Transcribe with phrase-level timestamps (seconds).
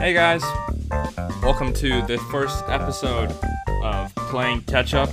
[0.00, 0.42] Hey guys,
[1.42, 3.36] welcome to the first episode
[3.82, 5.10] of Playing Catch Up.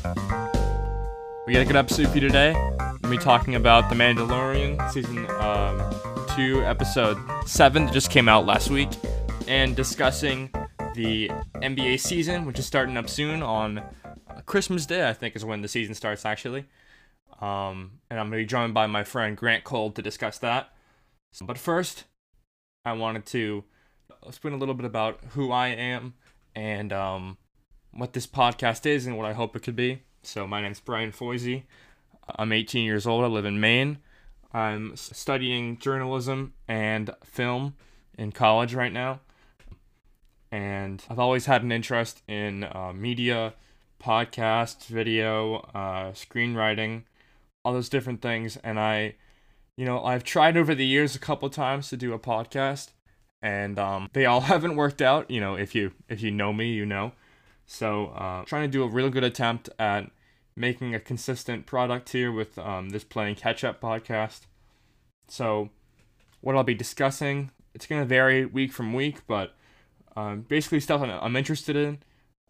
[1.45, 2.53] We got a good episode for you today.
[3.03, 5.93] We'll be talking about The Mandalorian season um,
[6.37, 8.87] two, episode seven that just came out last week,
[9.45, 10.49] and discussing
[10.95, 13.83] the NBA season, which is starting up soon on
[14.45, 15.09] Christmas Day.
[15.09, 16.63] I think is when the season starts actually.
[17.41, 20.69] Um, and I'm gonna be joined by my friend Grant Kull to discuss that.
[21.41, 22.05] But first,
[22.85, 23.65] I wanted to
[24.27, 26.13] explain a little bit about who I am
[26.55, 27.37] and um,
[27.91, 30.01] what this podcast is and what I hope it could be.
[30.23, 31.63] So, my name's Brian Foisy.
[32.35, 33.23] I'm 18 years old.
[33.23, 33.99] I live in Maine.
[34.53, 37.75] I'm studying journalism and film
[38.17, 39.21] in college right now.
[40.51, 43.53] And I've always had an interest in uh, media,
[44.01, 47.03] podcast, video, uh, screenwriting,
[47.63, 48.57] all those different things.
[48.57, 49.15] And I,
[49.75, 52.89] you know, I've tried over the years a couple times to do a podcast,
[53.41, 55.29] and um, they all haven't worked out.
[55.29, 57.13] You know, if you if you know me, you know.
[57.65, 60.09] So uh, trying to do a real good attempt at
[60.55, 64.41] making a consistent product here with um, this playing catch up podcast.
[65.27, 65.69] So
[66.41, 69.53] what I'll be discussing, it's gonna vary week from week, but
[70.15, 71.99] um, basically stuff I'm interested in,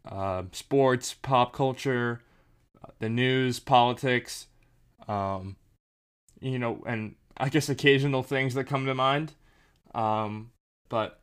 [0.09, 2.21] uh, sports, pop culture,
[2.83, 4.47] uh, the news, politics,
[5.08, 5.58] um,
[6.39, 9.33] you know, and I guess occasional things that come to mind.
[9.93, 10.52] Um,
[10.89, 11.19] but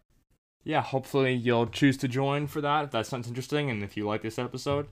[0.65, 4.07] yeah, hopefully you'll choose to join for that if that sounds interesting and if you
[4.07, 4.89] like this episode.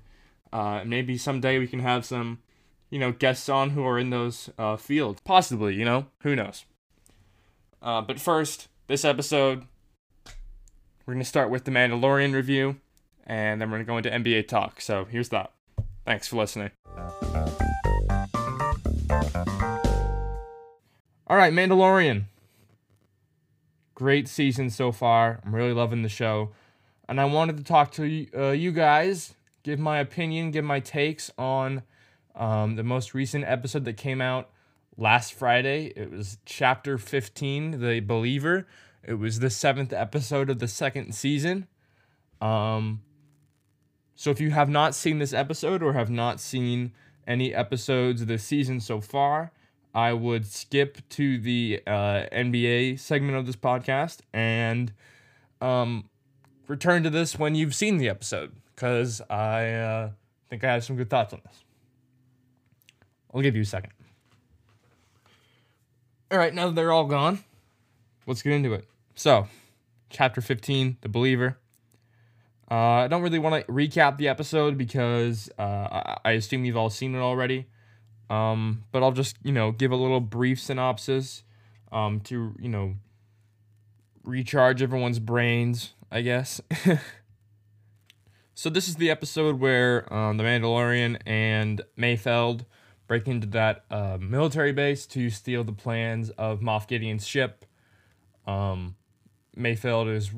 [0.52, 2.40] Uh, maybe someday we can have some,
[2.90, 5.20] you know, guests on who are in those uh, fields.
[5.24, 6.66] Possibly, you know, who knows.
[7.80, 9.64] Uh, but first, this episode,
[11.06, 12.76] we're going to start with the Mandalorian review,
[13.26, 14.80] and then we're going to go into NBA talk.
[14.80, 15.52] So here's that.
[16.04, 16.70] Thanks for listening.
[21.26, 22.24] All right, Mandalorian.
[23.94, 25.40] Great season so far.
[25.44, 26.50] I'm really loving the show.
[27.08, 30.80] And I wanted to talk to you, uh, you guys, give my opinion, give my
[30.80, 31.82] takes on
[32.34, 34.50] um, the most recent episode that came out
[34.96, 35.92] last Friday.
[35.96, 38.66] It was chapter 15, The Believer.
[39.04, 41.66] It was the seventh episode of the second season.
[42.40, 43.02] Um,
[44.14, 46.92] so if you have not seen this episode or have not seen
[47.26, 49.52] any episodes of the season so far,
[49.94, 54.92] I would skip to the uh, NBA segment of this podcast and
[55.60, 56.08] um,
[56.66, 60.10] return to this when you've seen the episode because I uh,
[60.48, 61.64] think I have some good thoughts on this.
[63.34, 63.92] I'll give you a second.
[66.30, 67.44] All right, now that they're all gone,
[68.26, 68.86] let's get into it.
[69.14, 69.48] So,
[70.08, 71.58] chapter 15, The Believer.
[72.70, 76.78] Uh, I don't really want to recap the episode because uh, I, I assume you've
[76.78, 77.66] all seen it already.
[78.30, 81.42] Um, but I'll just, you know, give a little brief synopsis
[81.90, 82.94] um, to, you know,
[84.24, 86.60] recharge everyone's brains, I guess.
[88.54, 92.64] so this is the episode where um, the Mandalorian and Mayfeld
[93.06, 97.66] break into that uh, military base to steal the plans of Moff Gideon's ship.
[98.46, 98.96] Um,
[99.56, 100.30] Mayfeld is,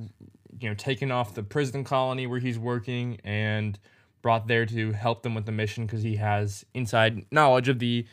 [0.58, 3.78] you know, taken off the prison colony where he's working and
[4.24, 8.06] brought there to help them with the mission because he has inside knowledge of the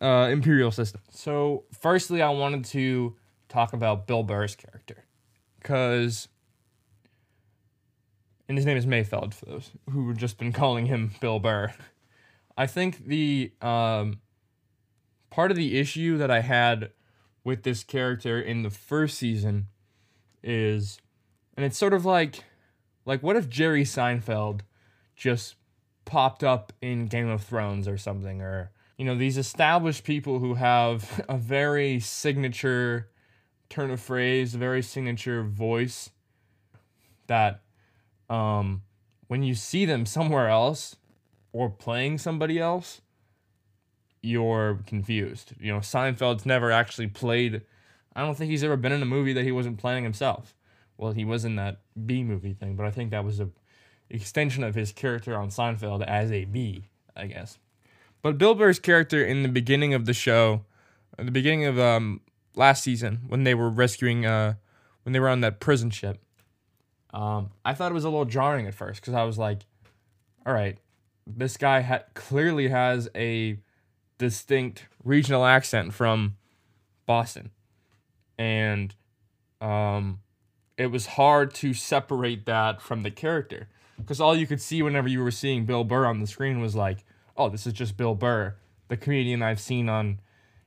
[0.00, 1.02] uh, imperial system.
[1.10, 3.14] So, firstly, I wanted to
[3.50, 5.04] talk about Bill Burr's character
[5.60, 6.28] because,
[8.48, 11.74] and his name is Mayfeld for those who have just been calling him Bill Burr.
[12.56, 14.20] I think the um,
[15.28, 16.90] part of the issue that I had
[17.44, 19.66] with this character in the first season
[20.42, 21.00] is,
[21.54, 22.44] and it's sort of like,
[23.04, 24.62] like what if Jerry Seinfeld
[25.20, 25.56] just
[26.06, 30.54] popped up in Game of Thrones or something, or you know these established people who
[30.54, 33.10] have a very signature
[33.68, 36.10] turn of phrase, a very signature voice
[37.28, 37.60] that
[38.28, 38.82] um,
[39.28, 40.96] when you see them somewhere else
[41.52, 43.02] or playing somebody else,
[44.22, 45.52] you're confused.
[45.60, 47.62] You know, Seinfeld's never actually played.
[48.16, 50.56] I don't think he's ever been in a movie that he wasn't playing himself.
[50.96, 53.50] Well, he was in that B movie thing, but I think that was a
[54.10, 56.84] extension of his character on Seinfeld as a B,
[57.16, 57.58] I guess.
[58.22, 60.64] But Bill Burr's character in the beginning of the show,
[61.18, 62.20] at the beginning of um,
[62.54, 64.54] last season, when they were rescuing, uh,
[65.04, 66.18] when they were on that prison ship,
[67.12, 69.60] um, I thought it was a little jarring at first because I was like,
[70.44, 70.78] all right,
[71.26, 73.58] this guy ha- clearly has a
[74.18, 76.36] distinct regional accent from
[77.06, 77.50] Boston.
[78.38, 78.94] And
[79.60, 80.20] um,
[80.76, 83.68] it was hard to separate that from the character
[84.00, 86.74] because all you could see whenever you were seeing Bill Burr on the screen was
[86.74, 87.04] like,
[87.36, 88.54] oh, this is just Bill Burr,
[88.88, 90.20] the comedian I've seen on,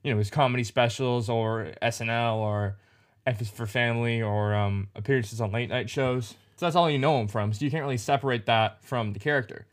[0.04, 2.78] you know, his comedy specials or SNL or
[3.26, 6.36] F for Family or um, appearances on late night shows.
[6.56, 7.54] So that's all you know him from.
[7.54, 9.66] So you can't really separate that from the character.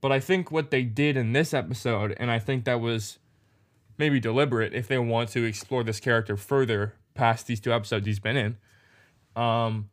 [0.00, 3.18] But I think what they did in this episode, and I think that was
[3.98, 8.18] maybe deliberate if they want to explore this character further past these two episodes he's
[8.18, 8.56] been in.
[9.40, 9.90] Um,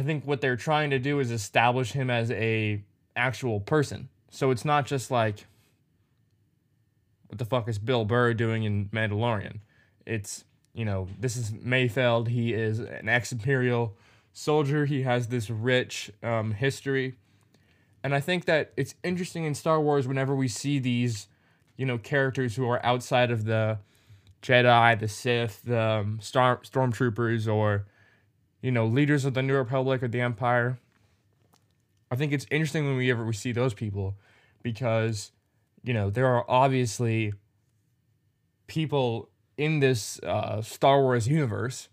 [0.00, 2.82] I think what they're trying to do is establish him as a
[3.14, 4.08] actual person.
[4.30, 5.44] So it's not just like
[7.26, 9.58] what the fuck is Bill Burr doing in Mandalorian?
[10.06, 12.28] It's, you know, this is Mayfeld.
[12.28, 13.94] He is an ex Imperial
[14.32, 14.86] soldier.
[14.86, 17.16] He has this rich um, history.
[18.02, 21.28] And I think that it's interesting in Star Wars whenever we see these,
[21.76, 23.76] you know, characters who are outside of the
[24.40, 27.84] Jedi, the Sith, the um, Star- Stormtroopers, or,
[28.62, 30.78] you know, leaders of the New Republic or the Empire.
[32.10, 34.16] I think it's interesting when we ever we see those people
[34.62, 35.32] because,
[35.82, 37.32] you know, there are obviously
[38.66, 41.88] people in this uh, Star Wars universe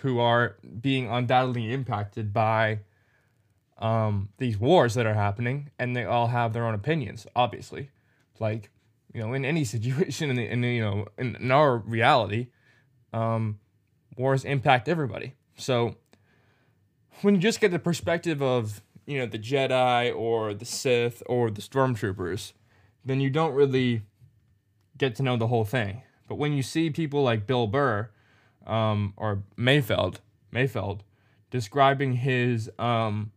[0.00, 2.80] who are being undoubtedly impacted by
[3.78, 7.26] um, these wars that are happening, and they all have their own opinions.
[7.34, 7.90] Obviously,
[8.38, 8.70] like
[9.16, 12.48] you know, in any situation, in, the, in the, you know, in, in our reality,
[13.12, 13.58] um,
[14.16, 15.34] wars impact everybody.
[15.56, 15.96] So
[17.22, 21.50] when you just get the perspective of you know the Jedi or the Sith or
[21.50, 22.52] the Stormtroopers,
[23.04, 24.02] then you don't really
[24.98, 26.02] get to know the whole thing.
[26.28, 28.10] But when you see people like Bill Burr
[28.66, 30.16] um, or Mayfeld,
[30.52, 31.00] Mayfeld,
[31.50, 33.30] describing his, um,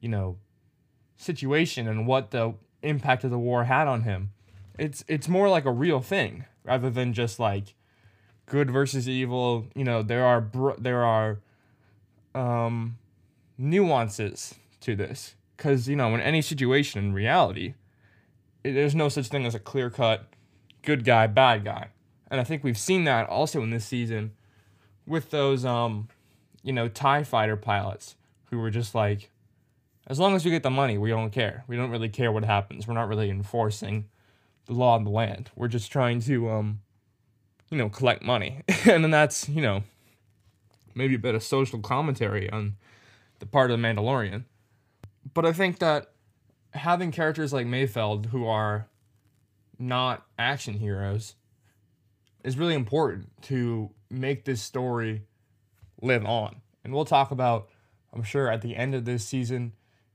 [0.00, 0.36] you know,
[1.16, 4.30] situation and what the impact of the war had on him,
[4.78, 7.74] it's it's more like a real thing rather than just like
[8.46, 9.66] good versus evil.
[9.74, 11.40] You know, there are br- there are
[12.34, 12.98] um,
[13.62, 17.74] nuances to this because you know in any situation in reality,
[18.64, 20.26] it, there's no such thing as a clear cut
[20.82, 21.88] good guy bad guy,
[22.30, 24.32] and I think we've seen that also in this season
[25.06, 26.08] with those um,
[26.62, 28.16] you know, TIE fighter pilots
[28.50, 29.30] who were just like,
[30.06, 31.64] as long as we get the money, we don't care.
[31.66, 32.86] We don't really care what happens.
[32.86, 34.08] We're not really enforcing
[34.66, 35.50] the law of the land.
[35.56, 36.80] We're just trying to, um,
[37.70, 38.62] you know, collect money.
[38.86, 39.82] and then that's, you know,
[40.94, 42.76] maybe a bit of social commentary on
[43.42, 44.44] the part of the Mandalorian.
[45.34, 46.12] But I think that
[46.74, 48.88] having characters like Mayfeld who are
[49.80, 51.34] not action heroes
[52.44, 55.22] is really important to make this story
[56.00, 56.62] live on.
[56.84, 57.68] And we'll talk about,
[58.14, 59.72] I'm sure, at the end of this season,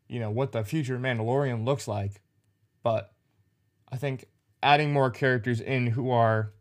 [0.08, 2.22] you know, what the future Mandalorian looks like.
[2.82, 3.12] But
[3.92, 4.30] I think
[4.64, 6.54] adding more characters in who are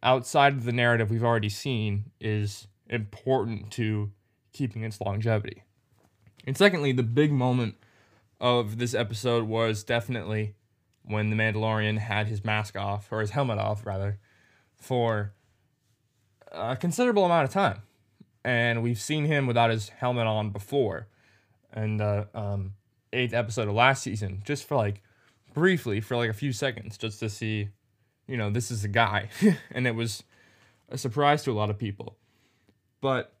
[0.00, 4.12] outside of the narrative we've already seen is important to
[4.52, 5.64] keeping its longevity.
[6.48, 7.74] And secondly, the big moment
[8.40, 10.54] of this episode was definitely
[11.02, 14.18] when the Mandalorian had his mask off, or his helmet off, rather,
[14.74, 15.34] for
[16.50, 17.82] a considerable amount of time.
[18.46, 21.08] And we've seen him without his helmet on before.
[21.70, 22.72] And the um,
[23.12, 25.02] eighth episode of last season, just for like
[25.52, 27.68] briefly, for like a few seconds, just to see,
[28.26, 29.28] you know, this is a guy.
[29.70, 30.22] and it was
[30.88, 32.16] a surprise to a lot of people.
[33.02, 33.34] But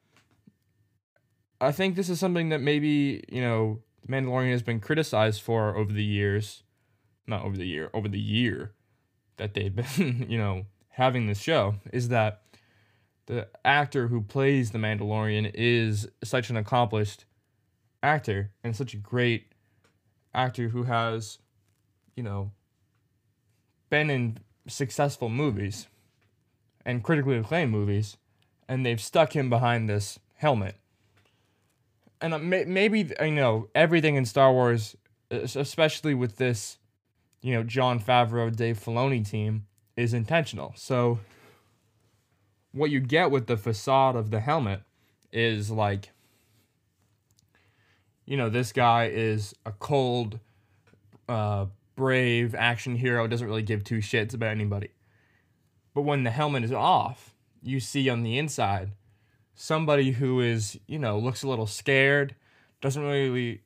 [1.60, 5.92] I think this is something that maybe, you know, Mandalorian has been criticized for over
[5.92, 6.62] the years.
[7.26, 8.72] Not over the year, over the year
[9.36, 12.42] that they've been, you know, having this show is that
[13.26, 17.26] the actor who plays the Mandalorian is such an accomplished
[18.02, 19.52] actor and such a great
[20.34, 21.38] actor who has,
[22.16, 22.52] you know,
[23.90, 25.86] been in successful movies
[26.84, 28.16] and critically acclaimed movies,
[28.66, 30.76] and they've stuck him behind this helmet.
[32.20, 34.96] And uh, maybe, you know, everything in Star Wars,
[35.30, 36.78] especially with this,
[37.42, 40.72] you know, Jon Favreau, Dave Filoni team, is intentional.
[40.76, 41.20] So
[42.72, 44.82] what you get with the facade of the helmet
[45.32, 46.10] is like
[48.24, 50.38] you know this guy is a cold
[51.28, 54.90] uh, brave action hero doesn't really give two shits about anybody
[55.94, 58.92] but when the helmet is off you see on the inside
[59.60, 62.34] somebody who is you know looks a little scared
[62.80, 63.60] doesn't really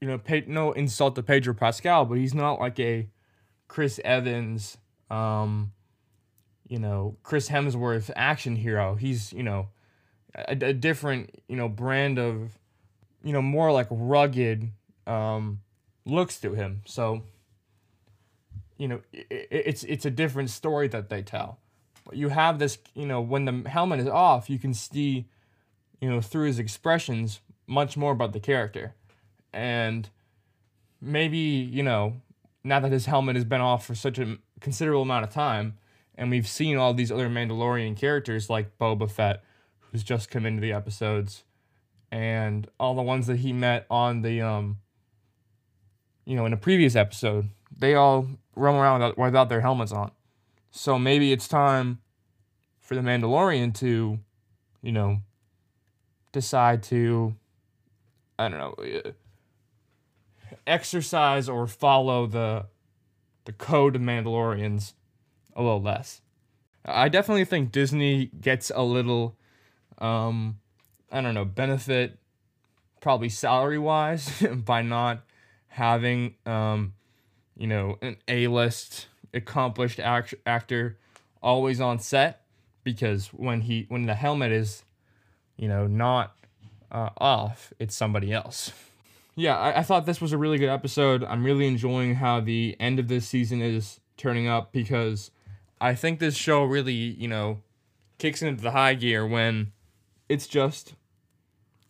[0.00, 3.08] you know pay no insult to pedro pascal but he's not like a
[3.68, 4.78] chris evans
[5.10, 5.72] um,
[6.72, 8.94] you know, Chris Hemsworth action hero.
[8.94, 9.68] He's, you know,
[10.34, 12.58] a, a different, you know, brand of,
[13.22, 14.70] you know, more like rugged
[15.06, 15.60] um,
[16.06, 16.80] looks to him.
[16.86, 17.24] So,
[18.78, 21.58] you know, it, it's it's a different story that they tell.
[22.12, 25.26] You have this, you know, when the helmet is off, you can see,
[26.00, 28.94] you know, through his expressions much more about the character.
[29.52, 30.08] And
[31.00, 32.20] maybe, you know,
[32.64, 35.78] now that his helmet has been off for such a considerable amount of time,
[36.14, 39.42] and we've seen all these other Mandalorian characters like Boba Fett,
[39.78, 41.44] who's just come into the episodes,
[42.12, 44.76] and all the ones that he met on the um
[46.26, 50.12] you know in a previous episode they all roam around without, without their helmets on
[50.72, 52.00] so maybe it's time
[52.80, 54.18] for the mandalorian to
[54.82, 55.20] you know
[56.32, 57.36] decide to
[58.38, 59.12] i don't know uh,
[60.66, 62.66] exercise or follow the
[63.44, 64.92] the code of mandalorians
[65.56, 66.20] a little less.
[66.84, 69.36] I definitely think disney gets a little
[69.98, 70.58] um
[71.12, 72.18] I don't know, benefit
[73.00, 75.20] probably salary wise by not
[75.68, 76.94] having, um,
[77.54, 80.98] you know, an A list accomplished act- actor
[81.42, 82.42] always on set
[82.84, 84.84] because when he when the helmet is,
[85.56, 86.36] you know, not
[86.90, 88.72] uh, off, it's somebody else.
[89.34, 91.24] Yeah, I, I thought this was a really good episode.
[91.24, 95.30] I'm really enjoying how the end of this season is turning up because
[95.80, 97.62] I think this show really, you know,
[98.18, 99.72] kicks into the high gear when
[100.28, 100.94] it's just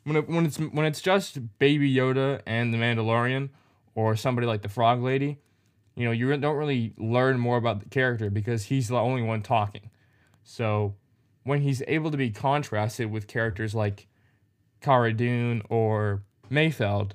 [0.05, 3.51] when it, when it's when it's just Baby Yoda and the Mandalorian
[3.95, 5.39] or somebody like the Frog Lady,
[5.95, 9.43] you know, you don't really learn more about the character because he's the only one
[9.43, 9.91] talking.
[10.45, 10.95] So
[11.45, 14.07] when he's able to be contrasted with characters like
[14.81, 17.13] Cara Dune or Mayfeld,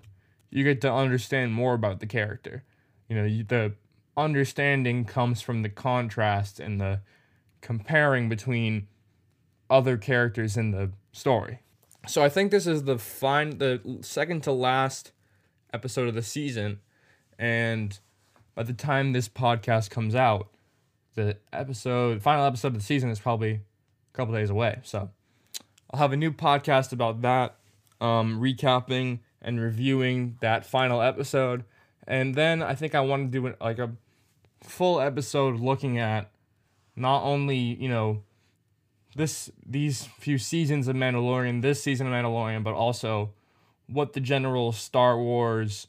[0.50, 2.64] you get to understand more about the character.
[3.10, 3.74] You know, the
[4.16, 7.02] understanding comes from the contrast and the
[7.62, 8.88] comparing between
[9.70, 11.60] other characters in the story.
[12.08, 15.12] So I think this is the fine the second to last
[15.74, 16.80] episode of the season
[17.38, 18.00] and
[18.58, 20.48] by the time this podcast comes out,
[21.14, 23.62] the episode final episode of the season is probably a
[24.14, 24.80] couple days away.
[24.82, 25.12] So
[25.92, 27.56] I'll have a new podcast about that,
[28.02, 31.66] um, recapping and reviewing that final episode.
[32.08, 33.92] And then I think I want to do like a
[34.64, 36.32] full episode looking at
[36.96, 38.24] not only, you know,
[39.16, 43.34] this these few seasons of Mandalorian, this season of Mandalorian, but also
[43.86, 45.86] what the general Star Wars,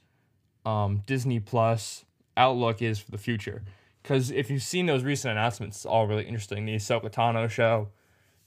[0.66, 2.04] um, Disney Plus
[2.38, 3.62] outlook is for the future.
[4.02, 6.64] Because if you've seen those recent announcements, it's all really interesting.
[6.64, 7.88] The Ahsoka Tano show,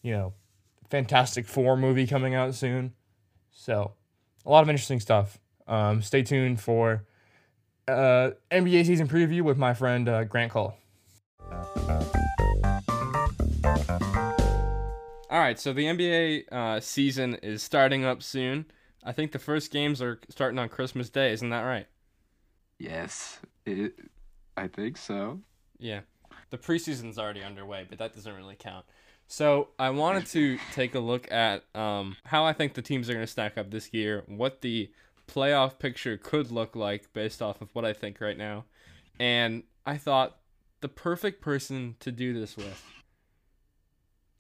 [0.02, 0.34] you know,
[0.90, 2.94] Fantastic Four movie coming out soon.
[3.52, 3.92] So,
[4.46, 5.40] a lot of interesting stuff.
[5.68, 7.06] Um, stay tuned for
[7.88, 10.76] uh, NBA season preview with my friend uh, Grant Kull.
[15.30, 18.66] All right, so the NBA uh, season is starting up soon.
[19.04, 21.32] I think the first games are starting on Christmas Day.
[21.32, 21.88] Isn't that right?
[22.78, 23.94] Yes, it.
[24.58, 25.40] I think so.
[25.80, 26.02] Yeah,
[26.50, 28.86] the preseason's already underway, but that doesn't really count.
[29.28, 33.14] So I wanted to take a look at um, how I think the teams are
[33.14, 34.92] going to stack up this year, what the
[35.28, 38.66] playoff picture could look like based off of what I think right now,
[39.20, 40.38] and I thought
[40.82, 42.84] the perfect person to do this with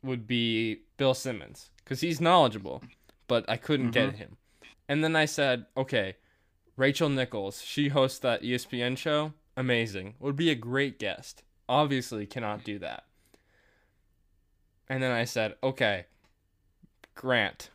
[0.03, 2.83] would be Bill Simmons because he's knowledgeable,
[3.27, 4.09] but I couldn't mm-hmm.
[4.09, 4.37] get him.
[4.89, 6.17] And then I said, okay,
[6.81, 9.33] Rachel Nichols, she hosts that ESPN show.
[9.55, 10.15] Amazing.
[10.19, 11.43] Would be a great guest.
[11.69, 13.03] Obviously, cannot do that.
[14.89, 16.05] And then I said, okay,
[17.13, 17.69] Grant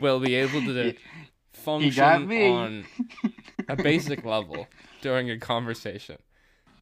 [0.00, 0.94] will be able to
[1.52, 2.84] function on
[3.68, 4.68] a basic level
[5.00, 6.18] during a conversation.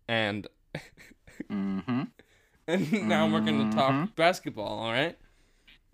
[0.06, 0.46] And
[1.50, 2.02] mm-hmm.
[2.68, 4.14] And now we're going to talk mm-hmm.
[4.16, 5.16] basketball, all right?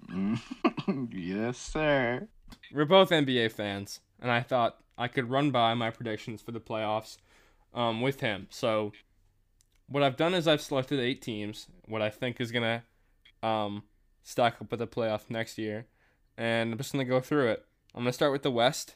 [1.13, 2.27] yes, sir.
[2.73, 6.61] We're both NBA fans, and I thought I could run by my predictions for the
[6.61, 7.17] playoffs
[7.75, 8.47] um, with him.
[8.51, 8.93] So,
[9.89, 12.83] what I've done is I've selected eight teams, what I think is going
[13.43, 13.83] to um,
[14.23, 15.87] stack up with the playoff next year,
[16.37, 17.65] and I'm just going to go through it.
[17.95, 18.95] I'm going to start with the West.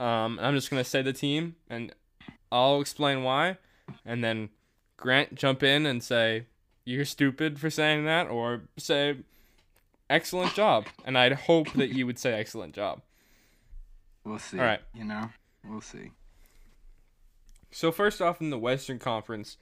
[0.00, 1.92] Um, I'm just going to say the team, and
[2.50, 3.58] I'll explain why,
[4.04, 4.48] and then
[4.96, 6.46] Grant jump in and say
[6.84, 9.18] you're stupid for saying that or say
[10.10, 10.86] excellent job.
[11.04, 13.02] And I'd hope that you would say excellent job.
[14.24, 14.58] We'll see.
[14.58, 14.80] All right.
[14.94, 15.30] You know,
[15.64, 16.10] we'll see.
[17.70, 19.56] So first off in the Western Conference,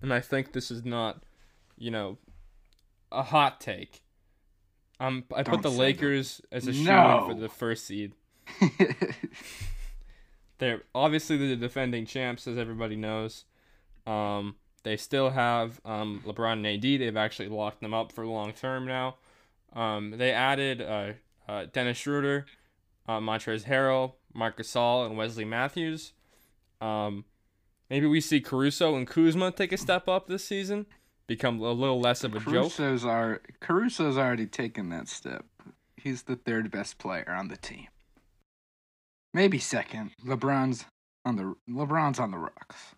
[0.00, 1.22] and I think this is not,
[1.76, 2.18] you know,
[3.10, 4.02] a hot take.
[5.00, 6.56] Um, I Don't put the Lakers that.
[6.56, 7.24] as a no.
[7.28, 8.12] for the first seed.
[10.58, 13.44] They're obviously the defending champs, as everybody knows.
[14.06, 16.82] Um, they still have um, LeBron and AD.
[16.82, 19.16] They've actually locked them up for long term now.
[19.74, 21.12] Um, they added uh,
[21.48, 22.46] uh, Dennis Schroeder,
[23.06, 26.12] uh, Montrezl Harrell, Marc Gasol, and Wesley Matthews.
[26.80, 27.24] Um,
[27.90, 30.86] maybe we see Caruso and Kuzma take a step up this season,
[31.26, 33.10] become a little less of a Caruso's joke.
[33.10, 35.44] Are, Caruso's already taken that step.
[35.96, 37.88] He's the third best player on the team.
[39.34, 40.12] Maybe second.
[40.24, 40.86] LeBron's
[41.24, 42.94] on the LeBron's on the rocks.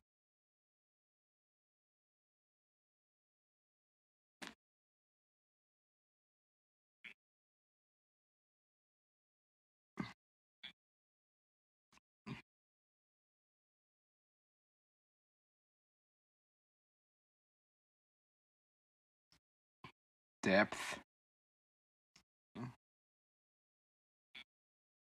[20.42, 20.98] Depth.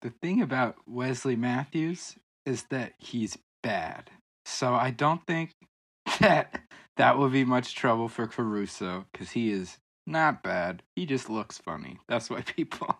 [0.00, 2.16] The thing about Wesley Matthews
[2.47, 4.11] is that he's bad.
[4.44, 5.50] So I don't think
[6.20, 6.61] that
[6.97, 10.82] that will be much trouble for Caruso because he is not bad.
[10.97, 11.99] He just looks funny.
[12.08, 12.99] That's why people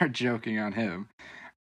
[0.00, 1.08] are joking on him.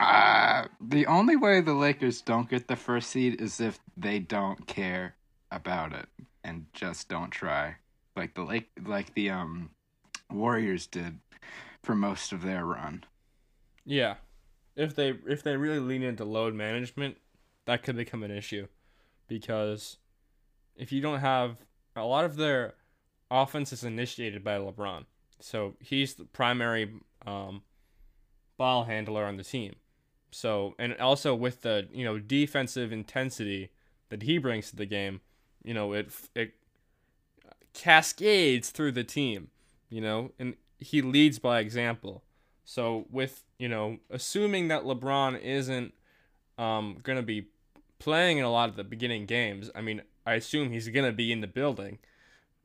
[0.01, 4.67] Uh, the only way the Lakers don't get the first seed is if they don't
[4.67, 5.15] care
[5.51, 6.07] about it
[6.43, 7.77] and just don't try,
[8.17, 9.71] like the Lake, like the um
[10.31, 11.19] Warriors did
[11.83, 13.05] for most of their run.
[13.85, 14.17] Yeah,
[14.77, 17.17] if they if they really lean into load management,
[17.67, 18.67] that could become an issue,
[19.29, 19.99] because
[20.77, 21.59] if you don't have
[21.97, 22.75] a lot of their
[23.31, 25.05] offense is initiated by LeBron,
[25.41, 26.91] so he's the primary
[27.27, 27.63] um,
[28.57, 29.75] ball handler on the team.
[30.31, 33.71] So and also with the you know defensive intensity
[34.09, 35.21] that he brings to the game,
[35.63, 36.55] you know it it
[37.75, 39.49] cascades through the team,
[39.91, 42.23] you know, and he leads by example.
[42.65, 45.93] So with you know assuming that LeBron isn't
[46.57, 47.49] um, gonna be
[47.99, 51.31] playing in a lot of the beginning games, I mean I assume he's gonna be
[51.31, 51.99] in the building.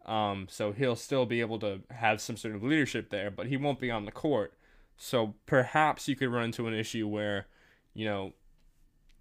[0.06, 3.58] Um, so he'll still be able to have some sort of leadership there, but he
[3.58, 4.54] won't be on the court.
[4.98, 7.48] So perhaps you could run into an issue where
[7.94, 8.34] you know,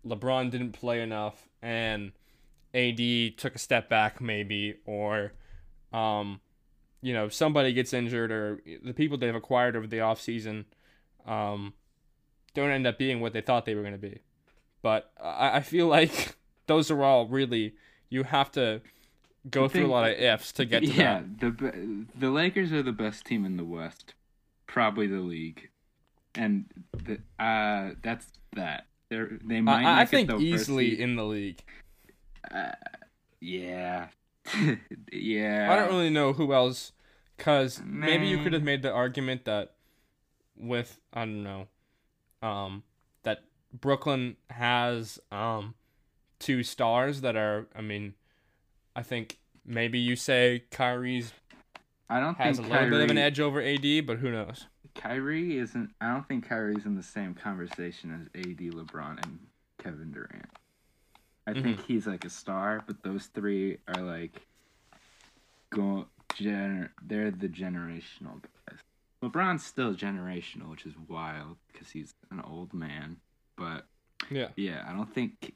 [0.06, 2.12] LeBron didn't play enough and
[2.74, 5.32] AD took a step back maybe or
[5.92, 6.40] um
[7.00, 10.64] you know, somebody gets injured or the people they've acquired over the offseason
[11.26, 11.72] um
[12.54, 14.20] don't end up being what they thought they were going to be.
[14.82, 17.74] But I, I feel like those are all really
[18.10, 18.80] you have to
[19.50, 21.58] go through a lot of ifs to get to yeah, that.
[21.58, 24.14] the the Lakers are the best team in the West,
[24.66, 25.70] probably the league,
[26.34, 28.86] and the, uh, that's that.
[29.10, 29.84] They're, they might.
[29.84, 31.62] I, I think easily in the league.
[32.50, 32.72] Uh,
[33.40, 34.08] yeah,
[35.12, 35.68] yeah.
[35.70, 36.92] I don't really know who else,
[37.36, 39.74] cause maybe you could have made the argument that
[40.56, 41.68] with I don't know,
[42.42, 42.82] um,
[43.22, 45.74] that Brooklyn has um
[46.38, 47.66] two stars that are.
[47.74, 48.14] I mean,
[48.94, 51.32] I think maybe you say Kyrie's
[52.10, 54.66] I don't has a little bit of an edge over AD, but who knows?
[54.94, 55.90] Kyrie isn't.
[56.00, 59.38] I don't think Kyrie's in the same conversation as AD, LeBron, and
[59.82, 60.48] Kevin Durant.
[61.48, 61.62] I Mm-hmm.
[61.62, 64.46] think he's like a star, but those three are like
[65.70, 66.90] go gener.
[67.02, 68.78] They're the generational guys.
[69.24, 73.16] LeBron's still generational, which is wild because he's an old man.
[73.56, 73.86] But
[74.30, 74.48] Yeah.
[74.56, 75.54] yeah, I don't think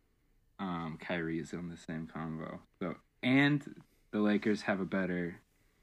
[0.59, 2.61] um, Kyrie is on the same combo.
[2.81, 3.62] So and
[4.12, 5.37] the Lakers have a better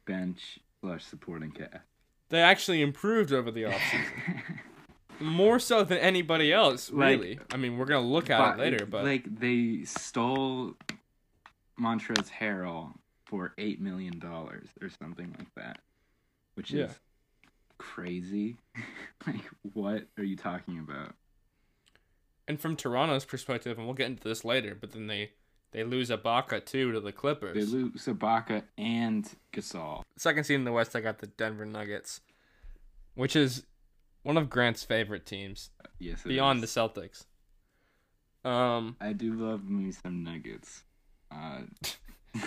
[0.06, 1.86] bench slash supporting cast.
[2.30, 4.42] They actually improved over the offseason.
[5.20, 7.40] More so than anybody else, Like, really.
[7.52, 10.76] I mean, we're gonna look at it later, but like they stole
[11.80, 12.94] Montrezl Harrell
[13.26, 15.80] for eight million dollars or something like that,
[16.56, 16.86] which Yeah.
[16.86, 17.00] is
[17.78, 18.58] crazy.
[19.28, 19.42] like,
[19.74, 21.16] what are you talking about?
[22.48, 25.32] and from Toronto's perspective, and we'll get into this later, but then they
[25.72, 27.54] they lose Ibaka too to the Clippers.
[27.54, 30.02] They lose Ibaka and Gasol.
[30.18, 32.22] Second seed in the West, I got the Denver Nuggets,
[33.14, 33.66] which is
[34.24, 36.74] one of Grant's favorite teams Yes, beyond is.
[36.74, 37.26] the Celtics.
[38.44, 40.84] Um, I do love me some Nuggets.
[41.32, 41.62] Uh,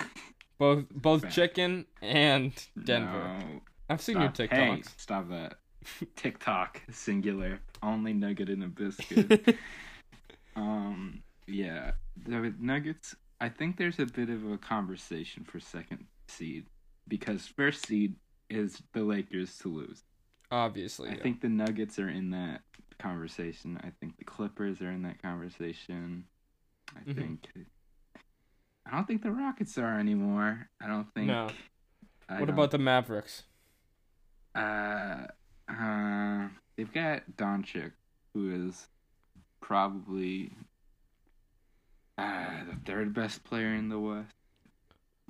[0.57, 1.33] both both Fact.
[1.35, 2.51] chicken and
[2.83, 3.37] Denver.
[3.39, 3.61] no.
[3.89, 4.47] I've seen your Stop.
[4.49, 4.75] TikToks.
[4.75, 5.55] Hey, stop that.
[6.15, 7.59] TikTok singular.
[7.83, 9.57] Only nugget in a biscuit.
[10.55, 11.91] um, yeah,
[12.25, 13.15] the Nuggets.
[13.41, 16.67] I think there's a bit of a conversation for second seed
[17.07, 18.15] because first seed
[18.49, 20.03] is the Lakers to lose.
[20.53, 21.23] Obviously, I yeah.
[21.23, 22.61] think the Nuggets are in that
[22.99, 23.79] conversation.
[23.83, 26.25] I think the Clippers are in that conversation.
[26.95, 27.15] I Mhm.
[27.15, 27.49] think.
[28.85, 30.69] I don't think the Rockets are anymore.
[30.79, 31.25] I don't think.
[31.27, 31.49] No.
[32.29, 33.43] I What don't about the Mavericks?
[34.53, 35.25] uh,
[35.67, 37.93] uh, they've got Doncic,
[38.35, 38.87] who is
[39.59, 40.51] probably
[42.19, 44.35] uh, the third best player in the West.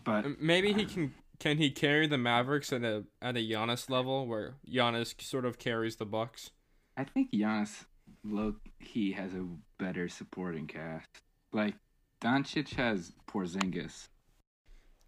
[0.03, 1.13] But Maybe he can.
[1.39, 5.58] Can he carry the Mavericks at a at a Giannis level where Giannis sort of
[5.60, 6.52] carries the Bucks?
[6.96, 7.86] I think Giannis,
[8.24, 9.48] low he has a
[9.80, 11.10] better supporting cast.
[11.52, 11.76] Like
[12.22, 14.08] Doncic has Porzingis,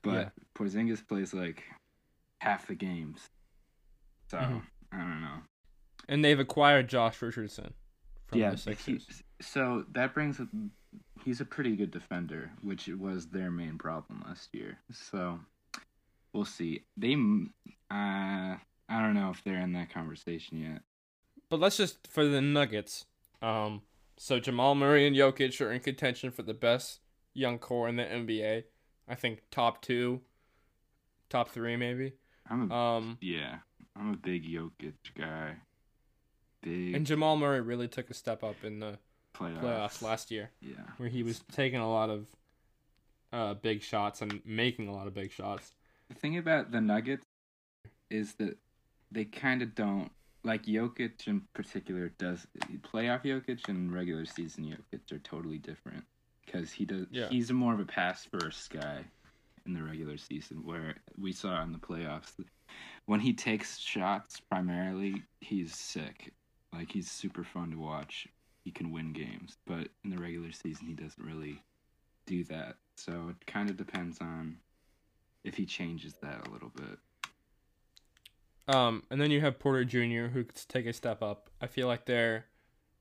[0.02, 0.30] but Yeah.
[0.56, 1.64] Porzingis plays like
[2.42, 3.30] half the games.
[4.30, 4.64] So Mhm.
[4.92, 5.44] I don't know.
[6.08, 7.74] And they've acquired Josh Richardson
[8.28, 9.08] from yeah, the Sixers.
[9.08, 10.50] he- so that brings up,
[11.24, 14.80] he's a pretty good defender, which was their main problem last year.
[14.92, 15.40] So
[16.36, 16.84] we'll see.
[16.98, 17.18] They, uh,
[17.90, 18.58] I
[18.90, 20.82] don't know if they're in that conversation yet.
[21.50, 23.06] But let's just for the Nuggets.
[23.42, 23.82] Um,
[24.18, 27.00] so Jamal Murray and Jokic are in contention for the best
[27.34, 28.64] young core in the NBA.
[29.08, 30.22] I think top two,
[31.30, 32.14] top three maybe.
[32.50, 33.58] I'm a Um, yeah.
[33.96, 35.56] I'm a big Jokic guy.
[36.62, 38.98] Big and Jamal Murray really took a step up in the
[39.34, 39.62] playoffs.
[39.62, 40.74] playoffs last year, Yeah.
[40.98, 42.28] where he was taking a lot of
[43.32, 45.74] uh, big shots and making a lot of big shots.
[46.10, 47.26] The thing about the Nuggets
[48.10, 48.58] is that
[49.12, 50.12] they kind of don't
[50.44, 52.10] like Jokic in particular.
[52.18, 52.46] Does
[52.82, 56.04] playoff Jokic and regular season Jokic are totally different
[56.46, 57.08] because he does.
[57.12, 57.30] Yeah.
[57.30, 59.04] He's more of a pass first guy
[59.66, 62.34] in the regular season, where we saw in the playoffs
[63.06, 66.34] when he takes shots primarily, he's sick.
[66.74, 68.28] Like he's super fun to watch.
[68.64, 71.62] He can win games, but in the regular season, he doesn't really
[72.26, 72.78] do that.
[72.98, 74.58] So it kind of depends on
[75.46, 76.98] if he changes that a little bit.
[78.68, 80.28] Um, and then you have Porter Jr.
[80.34, 81.50] who could take a step up.
[81.62, 82.46] I feel like they're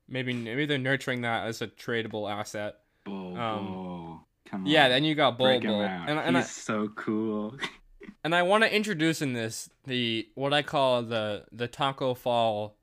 [0.07, 2.75] maybe maybe they're nurturing that as a tradable asset.
[3.03, 4.19] Bol, Um, Bol.
[4.45, 4.67] Come on.
[4.67, 6.07] Yeah, then you got Bol break out.
[6.09, 7.57] and and I, He's so cool.
[8.23, 12.77] and I want to introduce in this the what I call the the Taco Fall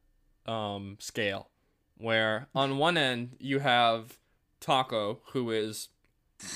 [0.44, 1.50] um scale,
[1.96, 4.18] where on one end you have
[4.58, 5.88] Taco who is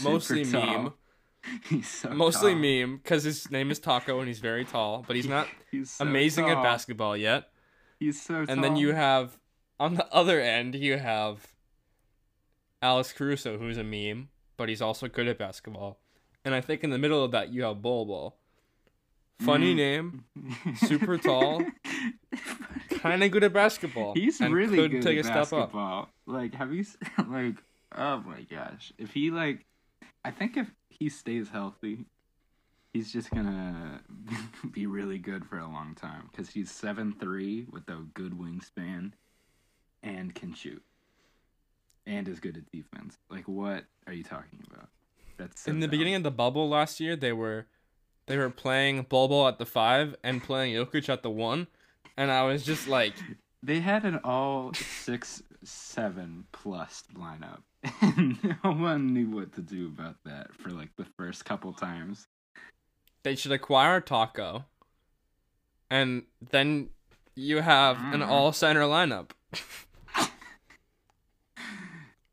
[0.03, 0.95] mostly Super tall.
[1.69, 2.61] He's so mostly tall.
[2.61, 6.05] meme because his name is Taco and he's very tall, but he's not He's so
[6.05, 7.49] amazing at basketball yet.
[8.01, 8.53] He's so tall.
[8.53, 9.39] And then you have
[9.79, 11.47] on the other end you have
[12.83, 15.99] Alex Caruso, who's a meme, but he's also good at basketball.
[16.45, 18.37] And I think in the middle of that you have Bol Bol.
[19.41, 19.77] Funny Mm.
[19.77, 20.25] name,
[20.77, 21.63] super tall,
[23.01, 24.15] kind of good at basketball.
[24.15, 25.51] He's really good at a step up.
[25.51, 26.09] basketball.
[26.27, 26.85] Like, have you
[27.29, 27.57] like?
[27.95, 28.93] Oh my gosh!
[28.97, 29.67] If he like,
[30.25, 32.07] I think if he stays healthy,
[32.93, 34.01] he's just gonna
[34.73, 39.13] be really good for a long time because he's seven three with a good wingspan,
[40.03, 40.83] and can shoot,
[42.07, 43.19] and is good at defense.
[43.31, 44.89] Like, what are you talking about?
[45.37, 45.91] That's so in the dumb.
[45.91, 47.67] beginning of the bubble last year, they were
[48.27, 51.67] they were playing Bol at the five and playing Jokic at the one,
[52.17, 53.15] and I was just like,
[53.63, 57.61] They had an all six seven plus lineup.
[58.01, 62.27] And no one knew what to do about that for like the first couple times.
[63.23, 64.65] they should acquire Taco,
[65.91, 66.91] and then
[67.35, 68.29] you have an Mm.
[68.29, 69.31] all center lineup.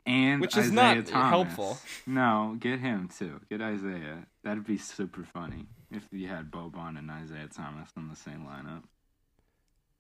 [0.06, 1.30] And Which is Isaiah not Thomas.
[1.30, 1.78] helpful.
[2.06, 3.40] No, get him too.
[3.50, 4.28] Get Isaiah.
[4.44, 8.84] That'd be super funny if you had Boban and Isaiah Thomas in the same lineup.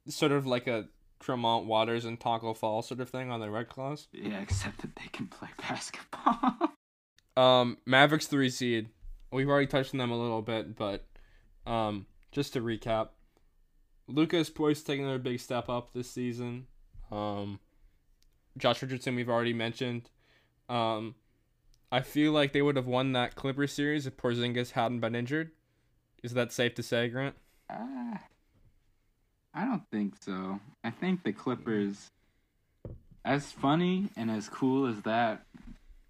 [0.10, 0.88] sort of like a
[1.24, 4.08] Tremont Waters and Taco Fall sort of thing on the Red Claws.
[4.12, 6.74] Yeah, except that they can play basketball.
[7.36, 8.90] Um, Mavericks three seed.
[9.32, 11.04] We've already touched on them a little bit, but
[11.66, 13.10] um, just to recap,
[14.08, 16.68] Lucas Poyce taking their big step up this season.
[17.12, 17.60] Um,
[18.56, 20.12] Josh Richardson we've already mentioned.
[20.70, 21.16] Um,
[21.92, 25.52] I feel like they would have won that Clipper series if Porzingis hadn't been injured.
[26.22, 27.36] Is that safe to say, Grant?
[27.70, 28.18] Uh,
[29.54, 30.60] I don't think so.
[30.84, 32.12] I think the Clippers,
[32.88, 32.94] mm.
[33.24, 35.46] as funny and as cool as that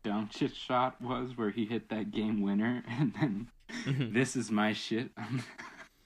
[0.03, 3.47] Doncic shot was, where he hit that game winner, and then
[3.86, 4.13] mm-hmm.
[4.13, 5.43] this is my shit on,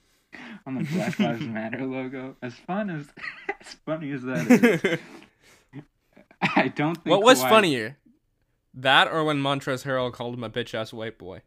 [0.66, 2.36] on the Black Lives Matter logo.
[2.42, 3.06] As fun as,
[3.60, 5.82] as funny as that is,
[6.42, 7.06] I don't think.
[7.06, 7.98] what was Kawhi- funnier?
[8.74, 11.42] That or when Montrezl Harrell called him a bitch ass white boy?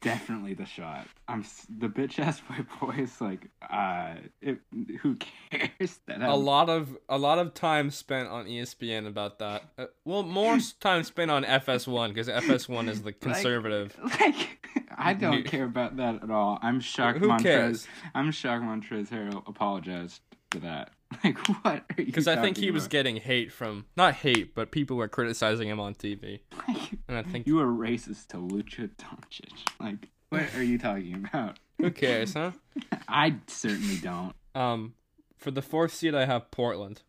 [0.00, 1.06] Definitely the shot.
[1.28, 1.44] I'm
[1.78, 4.58] the bitch ass white boy is like, uh, it,
[5.00, 5.16] who
[5.50, 9.64] cares that a lot of a lot of time spent on ESPN about that.
[9.78, 13.96] Uh, well, more time spent on FS1 because FS1 is the conservative.
[14.20, 14.66] Like,
[14.96, 16.58] I don't New- care about that at all.
[16.62, 17.18] I'm shocked.
[17.18, 17.88] Who Montrez, cares?
[18.14, 18.64] I'm shocked.
[18.64, 20.20] Montrezl Harrell apologized
[20.60, 20.90] that.
[21.22, 21.66] Like, what?
[21.66, 22.06] Are you?
[22.06, 25.68] Because I think he talking was getting hate from not hate, but people were criticizing
[25.68, 29.52] him on TV, Like, and I think you are racist to Luka Doncic.
[29.78, 31.58] Like, what are you talking about?
[31.78, 32.52] who cares, huh?
[33.08, 34.34] I certainly don't.
[34.54, 34.94] Um,
[35.36, 37.02] for the fourth seed, I have Portland.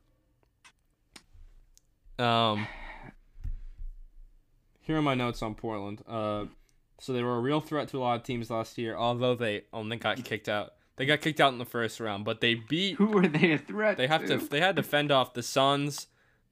[2.19, 2.67] Um,
[4.81, 6.01] here are my notes on Portland.
[6.07, 6.45] Uh,
[6.99, 9.63] so they were a real threat to a lot of teams last year, although they
[9.71, 10.73] only got kicked out.
[10.95, 12.97] They got kicked out in the first round, but they beat.
[12.97, 13.97] Who were they a threat?
[13.97, 14.37] They have to.
[14.37, 16.07] They had to fend off the Suns,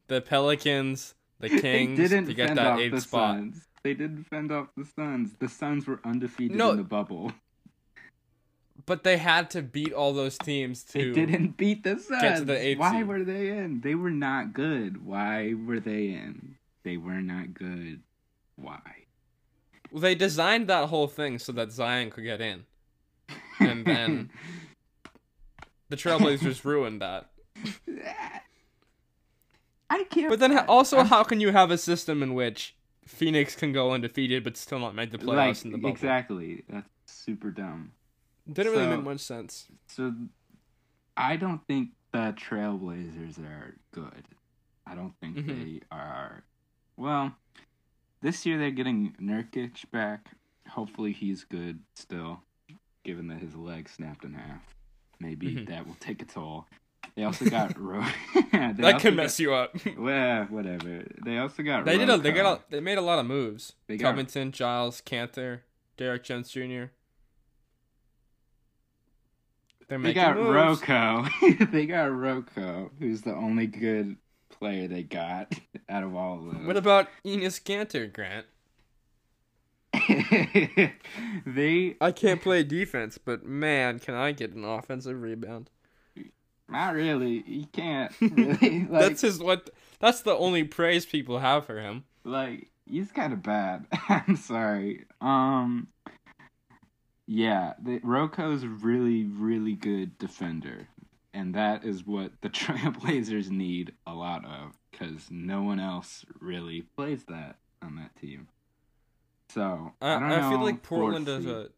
[0.08, 1.98] the Pelicans, the Kings.
[1.98, 3.36] They didn't to get fend that off eighth the spot.
[3.36, 3.68] Suns.
[3.84, 5.34] They didn't fend off the Suns.
[5.40, 6.72] The Suns were undefeated No.
[6.72, 7.32] in the bubble.
[8.88, 11.14] But they had to beat all those teams to.
[11.14, 12.40] They didn't beat the Suns.
[12.40, 13.08] to the Why seed.
[13.08, 13.82] were they in?
[13.82, 15.06] They were not good.
[15.06, 16.56] Why were they in?
[16.84, 18.02] They were not good.
[18.56, 18.80] Why?
[19.92, 22.66] Well, they designed that whole thing so that Zion could get in,
[23.62, 24.30] and then
[25.90, 27.30] the Trailblazers ruined that.
[29.90, 30.30] I can't.
[30.30, 33.92] But then, also, I'm- how can you have a system in which Phoenix can go
[33.92, 35.90] undefeated but still not make the playoffs like in the bubble?
[35.96, 36.64] exactly.
[36.70, 37.92] That's super dumb.
[38.52, 39.68] Didn't really make much sense.
[39.88, 40.14] So
[41.18, 44.26] I don't think the Trailblazers are good.
[44.88, 45.48] I don't think Mhm.
[45.48, 46.44] they are.
[46.98, 47.36] Well,
[48.22, 50.32] this year they're getting Nurkic back.
[50.70, 52.44] Hopefully he's good still,
[53.04, 54.62] given that his leg snapped in half.
[55.20, 55.68] Maybe Mhm.
[55.68, 56.68] that will take a toll.
[57.16, 58.04] They also got Ro.
[58.54, 59.74] they That could mess you up.
[59.84, 61.06] Got, well, whatever.
[61.26, 61.86] They also got.
[61.86, 62.10] they did.
[62.10, 62.60] A, they got.
[62.60, 63.74] A, they made a lot of moves.
[63.88, 65.62] They got- Covington, Giles, Kanter,
[65.98, 66.86] Derrick Jones Jr.
[69.88, 70.54] They're They got moves.
[70.90, 71.28] Rocco.
[71.72, 74.16] they got Rocco, who's the only good
[74.50, 75.54] player they got
[75.90, 76.66] out of all of them.
[76.66, 78.46] What about Enes Kanter, Grant?
[81.46, 85.70] they I can't play defense, but man, can I get an offensive rebound?
[86.72, 87.44] not really.
[87.46, 88.86] You can't really.
[88.86, 89.70] Like, that's his what.
[90.00, 92.06] That's the only praise people have for him.
[92.24, 93.86] like he's kind of bad.
[94.10, 95.06] I'm sorry.
[95.20, 95.88] Um.
[97.28, 100.88] Yeah, the, Rocco's really, really good defender,
[101.34, 106.82] and that is what the Trailblazers need a lot of because no one else really
[106.98, 108.48] plays that on that team.
[109.54, 111.70] So I, I, I, feel like Portland is a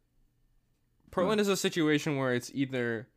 [1.11, 3.07] Portland is a situation where it's either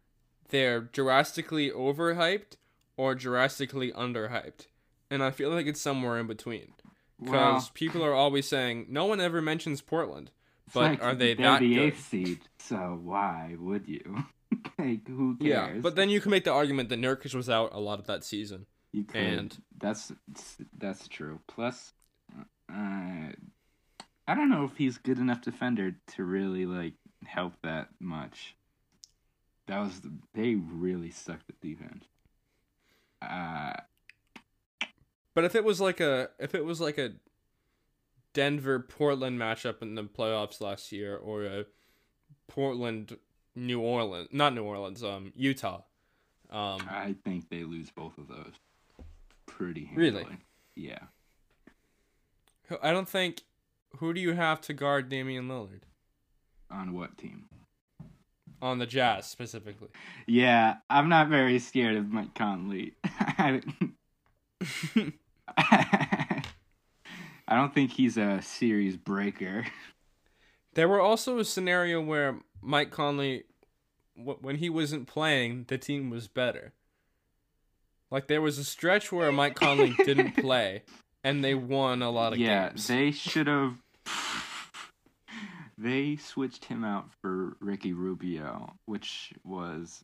[0.48, 2.56] they're drastically overhyped
[2.96, 4.66] or drastically underhyped,
[5.10, 6.72] and I feel like it's somewhere in between
[7.20, 10.30] because well, people are always saying no one ever mentions Portland.
[10.72, 11.82] but like are they that the good?
[11.82, 12.40] eighth seed?
[12.58, 14.24] So why would you?
[14.78, 15.74] like, who cares?
[15.74, 18.06] Yeah, but then you can make the argument that Nurkic was out a lot of
[18.06, 18.66] that season.
[18.92, 19.20] You could.
[19.20, 20.12] And- that's
[20.78, 21.40] that's true.
[21.46, 21.92] Plus,
[22.72, 23.32] uh,
[24.28, 28.56] I don't know if he's good enough defender to really like help that much.
[29.66, 30.00] That was
[30.34, 32.04] they really sucked at defense.
[33.22, 33.74] Uh,
[35.34, 37.12] But if it was like a if it was like a
[38.32, 41.64] Denver Portland matchup in the playoffs last year or a
[42.48, 43.16] Portland
[43.54, 45.82] New Orleans not New Orleans um Utah
[46.50, 48.52] um I think they lose both of those
[49.46, 50.26] pretty Really?
[50.74, 50.98] Yeah.
[52.82, 53.42] I don't think
[53.98, 55.82] who do you have to guard Damian Lillard
[56.70, 57.46] On what team?
[58.62, 59.88] on the Jazz specifically
[60.26, 62.94] Yeah, I'm not very scared of Mike Conley.
[63.38, 63.60] I
[67.50, 69.66] don't think he's a series breaker.
[70.74, 73.44] There were also a scenario where Mike Conley
[74.16, 76.72] when he wasn't playing the team was better
[78.10, 80.82] like there was a stretch where Mike Conley didn't play
[81.24, 83.82] and they won a lot of yeah, games Yeah, they should have.
[85.78, 90.02] They switched him out for Ricky Rubio, which was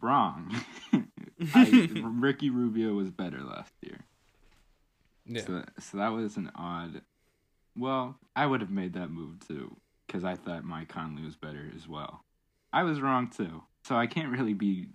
[0.00, 0.54] wrong.
[1.54, 4.00] I, Ricky Rubio was better last year.
[5.24, 7.00] yeah So, so that was an odd.
[7.76, 9.74] Well, I would have made that move too,
[10.06, 12.24] because I thought Mike Conley was better as well.
[12.72, 14.88] I was wrong too, so I can't really be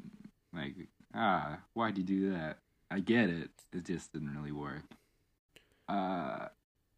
[0.54, 0.76] like,
[1.15, 2.60] ah, why'd you do that?
[2.91, 3.50] I get it.
[3.74, 4.84] It just didn't really work.
[5.89, 6.48] Uh,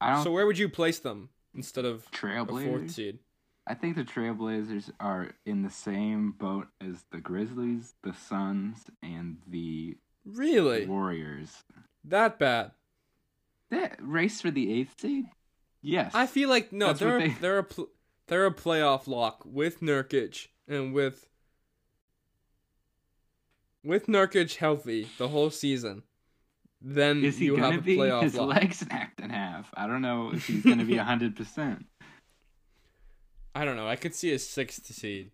[0.02, 0.24] I don't.
[0.24, 2.92] So where would you place them instead of a fourth Trailblazers.
[2.92, 3.20] seed?
[3.66, 9.40] I think the Trailblazers are in the same boat as the Grizzlies, the Suns, and
[9.46, 10.86] the Really?
[10.86, 11.64] Warriors.
[12.06, 12.72] That bad?
[13.70, 15.26] That race for the eighth seed.
[15.82, 17.90] Yes, I feel like no, That's they're they- they're a pl-
[18.28, 21.28] they're a playoff lock with Nurkic and with
[23.84, 26.04] with Nurkic healthy the whole season.
[26.82, 27.98] Then Is he you gonna have a be?
[27.98, 28.56] playoff His lock.
[28.56, 29.72] leg snapped in half.
[29.76, 31.86] I don't know if he's gonna be hundred percent.
[33.56, 33.88] I don't know.
[33.88, 35.32] I could see a sixth seed.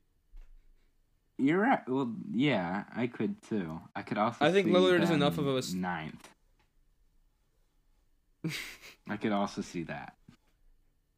[1.37, 1.81] You're right.
[1.89, 3.79] Well, yeah, I could too.
[3.95, 4.45] I could also.
[4.45, 6.29] I think see Lillard is enough of a s- ninth.
[9.09, 10.13] I could also see that.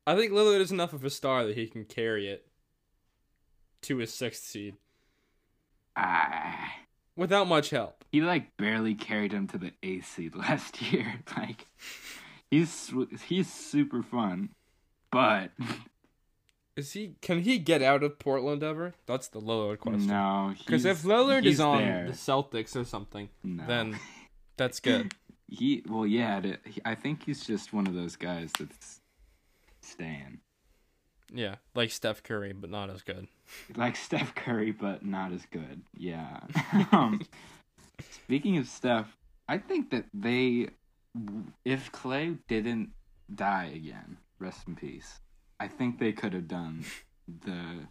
[0.08, 2.48] I think Lillard is enough of a star that he can carry it
[3.84, 4.76] to a sixth seed
[5.96, 6.74] Ah,
[7.16, 8.04] without much help.
[8.12, 11.22] he like barely carried him to the eighth seed last year.
[11.38, 11.68] Like,
[12.52, 12.92] he's
[13.28, 14.50] he's super fun,
[15.12, 15.52] but
[16.78, 17.16] Is he?
[17.22, 18.96] Can he get out of Portland ever?
[19.06, 20.08] That's the Lillard question.
[20.08, 22.08] no, Because if Lillard is on there.
[22.08, 23.66] the Celtics or something, no.
[23.66, 23.98] then
[24.58, 25.14] that's good.
[25.48, 26.42] he well, yeah,
[26.84, 29.00] I think he's just one of those guys that's
[29.80, 30.40] staying.
[31.34, 33.28] Yeah, like Steph Curry, but not as good.
[33.76, 35.82] like Steph Curry, but not as good.
[35.98, 36.40] Yeah.
[36.92, 37.22] um,
[38.12, 40.70] speaking of Steph, I think that they,
[41.64, 42.92] if Clay didn't
[43.34, 45.20] die again, rest in peace.
[45.60, 46.86] I think they could have done
[47.46, 47.88] the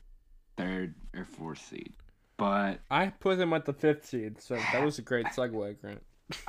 [0.56, 1.94] third or fourth seed,
[2.36, 6.02] but I put them at the fifth seed, so that was a great segue, Grant.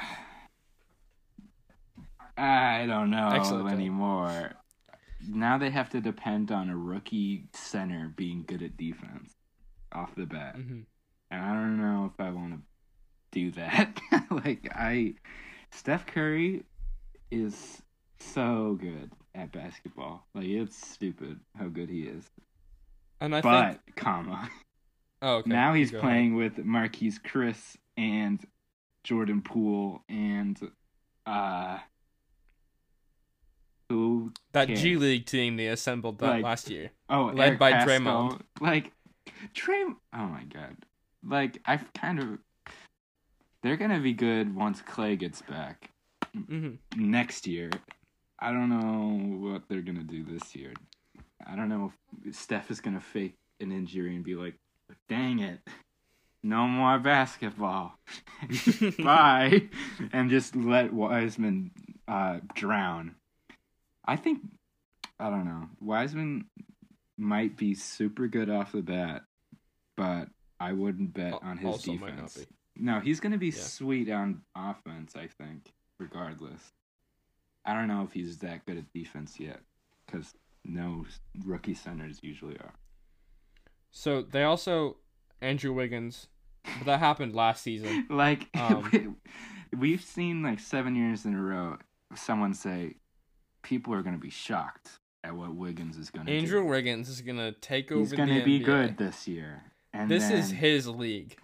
[2.38, 4.52] I don't know Excellent anymore.
[5.28, 9.34] Now they have to depend on a rookie center being good at defense.
[9.94, 10.56] off the bat.
[10.56, 10.82] hmm
[11.32, 12.60] And I don't know if I want to
[13.32, 14.00] do that.
[14.32, 15.16] like I
[15.72, 16.64] Steph Curry
[17.32, 17.82] is
[18.20, 20.28] so good at basketball.
[20.34, 22.30] Like it's stupid how good he is.
[23.20, 24.50] And I but think comma.
[25.22, 25.50] oh, okay.
[25.52, 26.10] now he's go ahead.
[26.10, 28.46] playing with Marquese Chriss and
[29.04, 30.60] Jordan Poole and
[31.26, 31.80] uh
[33.90, 34.82] who that cares?
[34.82, 36.92] G League team they assembled that Like, last year.
[37.10, 37.86] oh Led Eric by Paschall.
[37.86, 38.42] Draymond.
[38.62, 38.92] Like
[39.54, 40.76] Draymond oh my god.
[41.24, 42.40] Like I've kind of
[43.64, 45.90] they're gonna be good once Klay gets back
[46.34, 47.70] hmm next year.
[48.40, 50.74] I don't know what they're gonna do this year.
[51.48, 51.92] I don't know
[52.26, 54.56] if Steph is gonna fake an injury and be like,
[55.08, 55.60] "Dang it,
[56.44, 57.98] no more basketball,
[59.00, 59.70] bye,"
[60.12, 61.72] and just let Wiseman
[62.08, 63.16] uh, drown.
[64.08, 64.42] I think
[65.20, 65.70] I don't know.
[65.80, 66.46] Wiseman
[67.18, 69.24] might be super good off the bat,
[69.96, 70.28] but
[70.60, 72.46] I wouldn't bet on his also defense.
[72.76, 73.54] No, he's gonna be Yeah.
[73.62, 75.16] sweet on offense.
[75.16, 76.74] I think, regardless.
[77.66, 79.62] I don't know if he's that good at defense yet,
[80.06, 81.06] because no
[81.44, 82.74] rookie centers usually are.
[83.92, 84.98] So they also
[85.42, 86.28] Andrew Wiggins,
[86.64, 88.08] but that happened last season.
[88.10, 89.18] Like Um,
[89.78, 91.78] we've seen like seven years in a row,
[92.14, 92.96] someone say
[93.66, 96.38] people are gonna be shocked at what Wiggins is gonna do.
[96.38, 96.64] Andrew.
[96.64, 98.00] Wiggins is gonna take over.
[98.00, 98.66] He's gonna be NBA.
[98.66, 99.64] good this year.
[99.92, 101.38] And This then, is his league.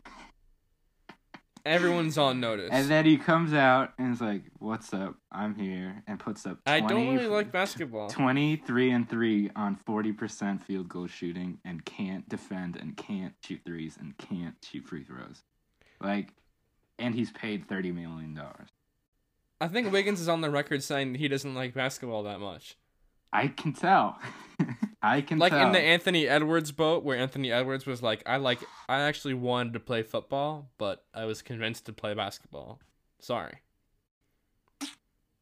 [1.65, 2.69] Everyone's on notice.
[2.71, 5.15] And then he comes out and is like, "What's up?
[5.31, 6.63] I'm here," and puts up.
[6.65, 8.09] 20, I don't really like basketball.
[8.09, 13.97] 23 and 3 on 40% field goal shooting and can't defend and can't shoot threes
[13.99, 15.43] and can't shoot free throws.
[15.99, 16.33] Like
[16.99, 18.69] and he's paid 30 million dollars.
[19.61, 22.75] I think Wiggins is on the record saying he doesn't like basketball that much.
[23.31, 24.19] I can tell.
[25.01, 25.65] I can Like tell.
[25.67, 29.73] in the Anthony Edwards boat, where Anthony Edwards was like, "I like, I actually wanted
[29.73, 32.79] to play football, but I was convinced to play basketball."
[33.19, 33.59] Sorry.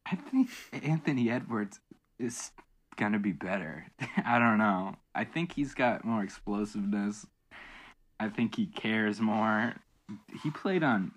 [0.06, 0.50] I think
[0.84, 1.80] Anthony Edwards
[2.18, 2.50] is
[2.96, 3.86] going to be better.
[4.24, 4.96] I don't know.
[5.14, 7.26] I think he's got more explosiveness.
[8.18, 9.74] I think he cares more.
[10.42, 11.12] He played on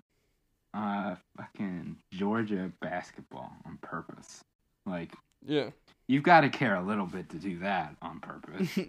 [0.74, 4.42] uh fucking Georgia basketball on purpose.
[4.86, 5.12] Like
[5.46, 5.70] Yeah.
[6.08, 8.78] you've got to care a little bit to do that on purpose.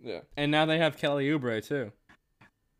[0.00, 0.20] Yeah.
[0.36, 1.90] And now they have Kelly Oubre too.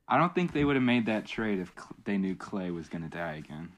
[0.06, 1.72] I don't think they would have made that trade if
[2.04, 3.72] they knew Klay was going to die again.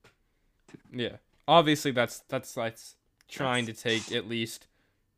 [0.92, 1.16] Yeah.
[1.48, 2.76] Obviously, that's that's like
[3.30, 4.66] trying to take at least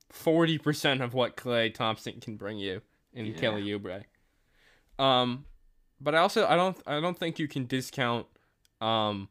[0.08, 2.80] forty percent of what Klay Thompson can bring you
[3.12, 3.36] in Yeah.
[3.36, 4.04] Kelly Oubre.
[5.00, 5.44] Um,
[6.00, 8.26] but I also I don't I don't think you can discount
[8.82, 9.28] um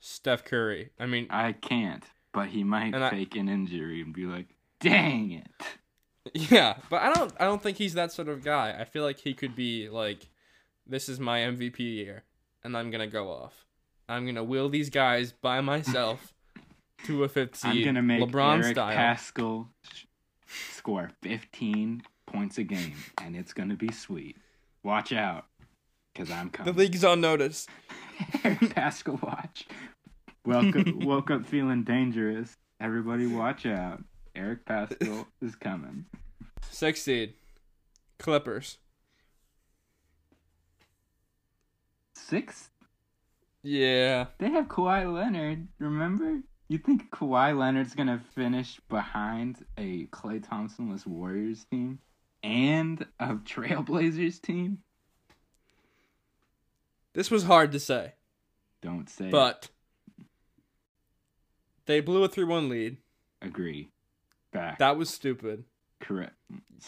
[0.00, 0.90] Steph Curry.
[1.00, 4.46] I mean, I can't, but he might And I- fake an injury and be like,
[4.80, 5.50] "Dang it."
[6.34, 8.76] yeah, but I don't I don't think he's that sort of guy.
[8.78, 10.28] I feel like he could be like,
[10.86, 12.24] this is my MVP year,
[12.64, 13.64] and I'm gonna go off.
[14.08, 16.32] I'm gonna will these guys by myself
[17.06, 17.70] to a fifth seed.
[17.78, 18.96] I'm gonna make LeBron Eric style.
[18.96, 19.68] Paschall
[20.46, 24.36] score 15 points a game, and it's gonna be sweet.
[24.82, 25.46] Watch out,
[26.16, 26.74] cause I'm the coming.
[26.76, 27.66] league's on notice.
[28.44, 29.66] Eric Paschall, watch.
[30.44, 32.56] Welcome, woke up feeling dangerous.
[32.80, 34.02] Everybody, watch out.
[34.34, 36.06] Eric Paschall is coming.
[36.70, 37.34] Six seed,
[38.18, 38.78] Clippers.
[42.14, 42.70] Six.
[43.62, 45.66] Yeah, They have Kawhi Leonard.
[45.80, 46.40] Remember?
[46.68, 51.98] You think Kawhi Leonard's gonna finish behind a Klay Thompsonless Warriors team
[52.42, 54.78] and a Trailblazers team?
[57.16, 58.12] This was hard to say,
[58.82, 59.30] Don't say.
[59.30, 59.68] but
[61.86, 62.98] they blew a three-one lead.
[63.42, 63.88] agree.
[64.52, 64.78] Back.
[64.78, 65.64] That was stupid.
[66.00, 66.34] correct.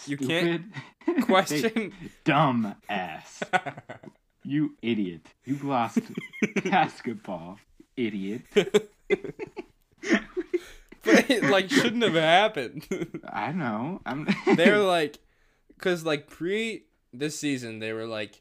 [0.07, 0.62] You can't
[1.05, 1.24] Stupid.
[1.26, 1.93] Question.
[2.24, 3.43] Dumb ass.
[4.45, 5.26] You idiot.
[5.45, 5.99] You lost
[6.64, 7.59] basketball.
[7.99, 8.43] Idiot.
[8.55, 8.81] but
[11.05, 12.87] it like shouldn't have happened.
[13.29, 14.01] I know.
[14.07, 14.26] I'm.
[14.57, 15.18] They're like,
[15.79, 18.41] cause like pre this season they were like,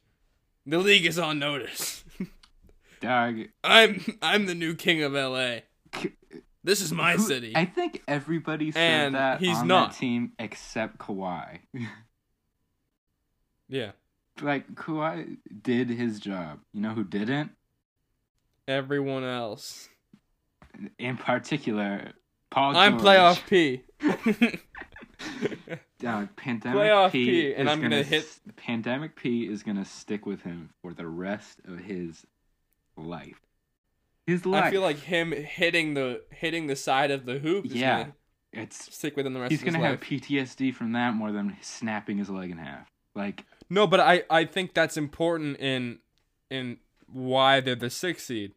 [0.68, 2.03] the league is on notice.
[3.01, 3.39] dog.
[3.63, 5.59] I'm I'm the new king of LA.
[6.63, 7.53] This is my city.
[7.55, 9.91] I think everybody said And that he's on not.
[9.91, 11.59] that team except Kawhi.
[13.70, 13.91] yeah,
[14.41, 16.59] like Kawhi did his job.
[16.74, 17.51] You know who didn't?
[18.68, 19.88] everyone else.
[20.99, 22.11] In particular,
[22.51, 22.76] Paul.
[22.76, 23.03] I'm George.
[23.03, 23.84] playoff P.
[26.00, 29.86] Dog, pandemic Playoff P, P, and is I'm gonna hit- s- Pandemic P is gonna
[29.86, 32.26] stick with him for the rest of his
[32.95, 33.41] life.
[34.28, 34.66] His life.
[34.66, 37.66] I feel like him hitting the hitting the side of the hoop.
[37.66, 37.98] Is Yeah.
[38.04, 38.14] gonna
[38.54, 39.82] it's stick with him the rest he's of his life.
[39.82, 40.08] He's gonna have life.
[40.58, 42.91] PTSD from that more than snapping his leg in half.
[43.16, 46.00] Like No, but I I think that's important in
[46.52, 46.78] in
[47.08, 48.54] why they're the sixth seed.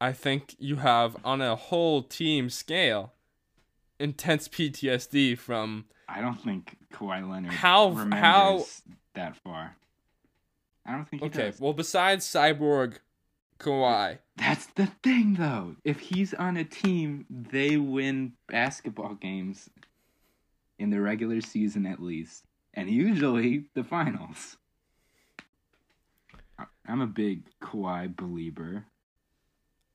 [0.00, 3.12] I think you have on a whole team scale
[4.00, 8.64] intense PTSD from I don't think Kawhi Leonard How- remembers how-
[9.14, 9.76] that far.
[10.86, 11.50] I don't think he okay.
[11.50, 11.60] does.
[11.60, 12.98] Well, besides Cyborg,
[13.58, 15.76] Kawhi, That's the thing, though.
[15.84, 19.70] If he's on a team, they win basketball games
[20.78, 22.44] in the regular season at least,
[22.74, 24.56] and usually the finals.
[26.86, 28.84] I'm a big Kawhi believer.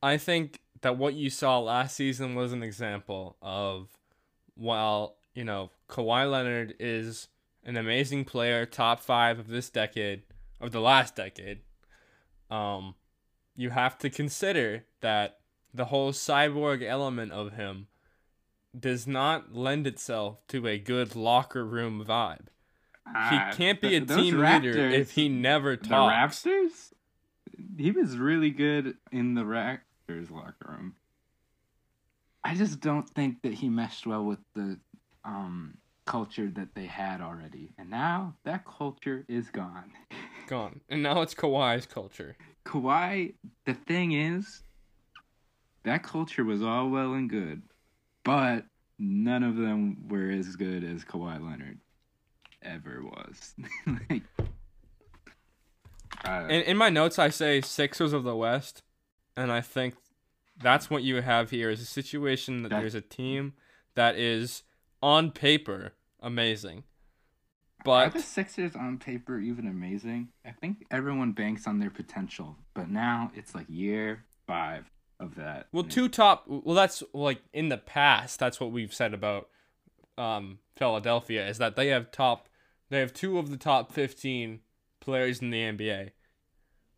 [0.01, 3.89] I think that what you saw last season was an example of
[4.55, 7.29] while, you know, Kawhi Leonard is
[7.63, 10.23] an amazing player, top five of this decade,
[10.59, 11.61] of the last decade,
[12.51, 12.93] um,
[13.55, 15.39] you have to consider that
[15.73, 17.87] the whole cyborg element of him
[18.77, 22.47] does not lend itself to a good locker room vibe.
[23.07, 26.41] He Ah, can't be a th- team leader if he never talks.
[26.41, 26.49] the.
[26.49, 26.93] Raptors.
[27.77, 30.95] He was really good in the Raptors locker room.
[32.43, 34.77] I just don't think that he meshed well with the
[35.29, 39.91] um, culture that they had already, and now that culture is gone.
[40.47, 40.81] Gone.
[40.89, 42.35] And now it's Kawhi's culture.
[42.65, 44.63] Kawhi, the thing is,
[45.83, 47.61] that culture was all well and good,
[48.23, 48.65] but
[48.97, 51.77] none of them were as good as Kawhi Leonard
[52.63, 53.53] ever was.
[54.09, 54.23] like,
[56.25, 58.81] uh, In, in my notes, I say Sixers of the West,
[59.37, 59.93] and I think
[60.59, 63.53] that's what you have here is a situation that That- there's a team
[63.93, 64.63] that is
[65.01, 66.83] on paper amazing,
[67.85, 70.29] But Are the Sixers on paper even amazing?
[70.45, 74.89] I think everyone banks on their potential, but now it's like year five
[75.19, 75.67] of that.
[75.71, 76.45] well, two top.
[76.47, 78.39] Well, that's like in the past.
[78.39, 79.49] That's what we've said about
[80.17, 82.49] um, Philadelphia is that they have top.
[82.89, 84.59] They have two of the top fifteen
[84.99, 86.11] players in the NBA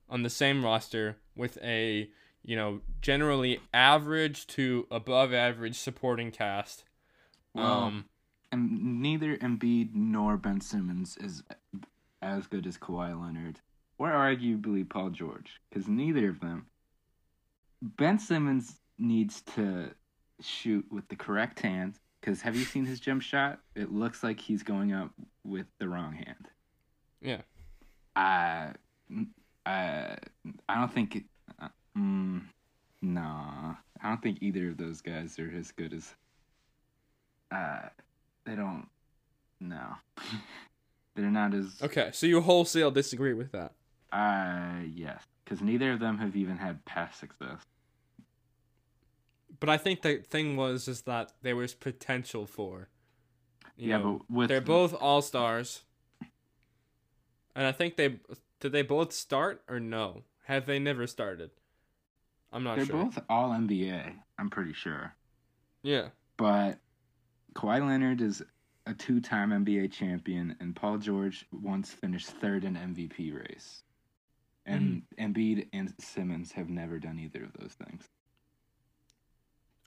[0.09, 2.09] on the same roster with a
[2.43, 6.83] you know generally average to above average supporting cast.
[7.53, 8.05] Well, um,
[8.51, 11.43] and neither Embiid nor Ben Simmons is
[12.21, 13.59] as good as Kawhi Leonard,
[13.97, 16.67] or arguably Paul George, because neither of them.
[17.81, 19.91] Ben Simmons needs to
[20.39, 21.95] shoot with the correct hand.
[22.19, 23.59] Because have you seen his jump shot?
[23.75, 25.09] It looks like he's going up
[25.43, 26.47] with the wrong hand.
[27.19, 27.41] Yeah.
[28.15, 28.73] I,
[29.65, 30.17] I,
[30.69, 31.15] I don't think.
[31.15, 31.23] It,
[31.59, 32.41] uh, mm,
[33.01, 36.13] nah, I don't think either of those guys are as good as.
[37.51, 37.89] Uh,
[38.45, 38.87] they don't.
[39.59, 39.95] No,
[41.15, 41.81] they're not as.
[41.81, 43.73] Okay, so you wholesale disagree with that.
[44.11, 47.59] Uh, yes, because neither of them have even had past success.
[49.59, 52.89] But I think the thing was is that there was potential for.
[53.77, 55.81] You yeah, know, but with they're both all stars.
[57.55, 58.19] And I think they
[58.59, 60.23] did they both start or no?
[60.45, 61.51] Have they never started?
[62.51, 63.05] I'm not they're sure.
[63.05, 64.13] both all NBA.
[64.37, 65.13] I'm pretty sure,
[65.83, 66.09] Yeah.
[66.37, 66.79] but
[67.55, 68.41] Kawhi Leonard is
[68.85, 73.83] a two-time NBA champion, and Paul George once finished third in MVP race.
[74.65, 75.31] And Mm-hmm.
[75.33, 78.07] Embiid and Simmons have never done either of those things.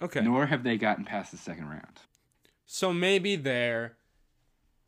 [0.03, 0.21] Okay.
[0.21, 2.01] Nor have they gotten past the second round.
[2.67, 3.97] So maybe they're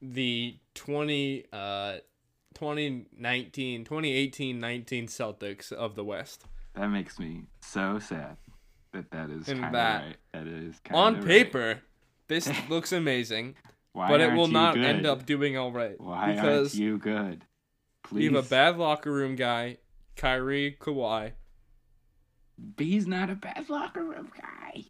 [0.03, 1.97] the 20 uh
[2.55, 6.45] 2019 2018-19 Celtics of the West.
[6.75, 8.37] That makes me so sad
[8.93, 10.17] that that is kind of right.
[10.33, 11.25] That is On right.
[12.29, 13.57] This looks amazing,
[13.93, 14.85] Why but it will not good?
[14.85, 17.45] end up doing all right Why because aren't you good?
[18.05, 18.25] Please.
[18.25, 19.79] you have a bad locker room guy,
[20.17, 21.33] Kyrie Kawhi.
[22.59, 24.85] But he's not a bad locker room guy.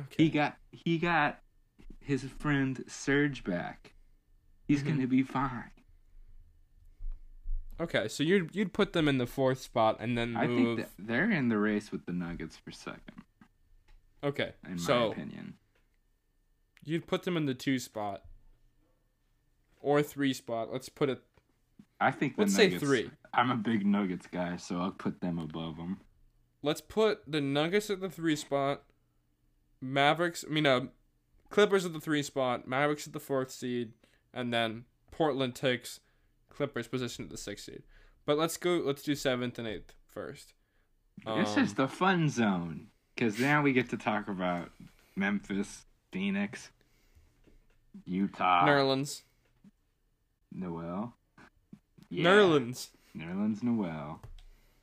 [0.00, 0.24] Okay.
[0.24, 1.40] He got he got
[2.00, 3.92] his friend Serge back.
[4.66, 4.86] He's Mhm.
[4.86, 5.70] gonna be fine.
[7.80, 10.38] Okay, so you'd you'd put them in the fourth spot and then move...
[10.42, 13.22] I think that they're in the race with the Nuggets for second,
[14.22, 15.54] okay, in my so opinion.
[16.84, 18.22] you'd put them in the two spot
[19.80, 20.72] or three spot.
[20.72, 21.22] Let's put it.
[22.00, 23.10] I think the Let's say Nuggets, three.
[23.34, 26.00] I'm a big Nuggets guy, so I'll put them above them.
[26.62, 28.82] Let's put the Nuggets at the three spot.
[29.80, 30.44] Mavericks.
[30.46, 30.86] I mean, uh,
[31.50, 32.66] Clippers at the three spot.
[32.68, 33.92] Mavericks at the fourth seed,
[34.32, 36.00] and then Portland takes
[36.50, 37.82] Clippers position at the sixth seed.
[38.26, 38.82] But let's go.
[38.84, 40.52] Let's do seventh and eighth first.
[41.24, 42.88] this Um, is the fun zone
[43.20, 44.70] because now we get to talk about
[45.14, 46.70] Memphis, Phoenix,
[48.06, 49.20] Utah, Nerlens.
[50.50, 51.12] Noel.
[52.08, 52.24] Yeah.
[52.24, 52.88] Nerlens.
[53.14, 54.20] Nerlens Noel.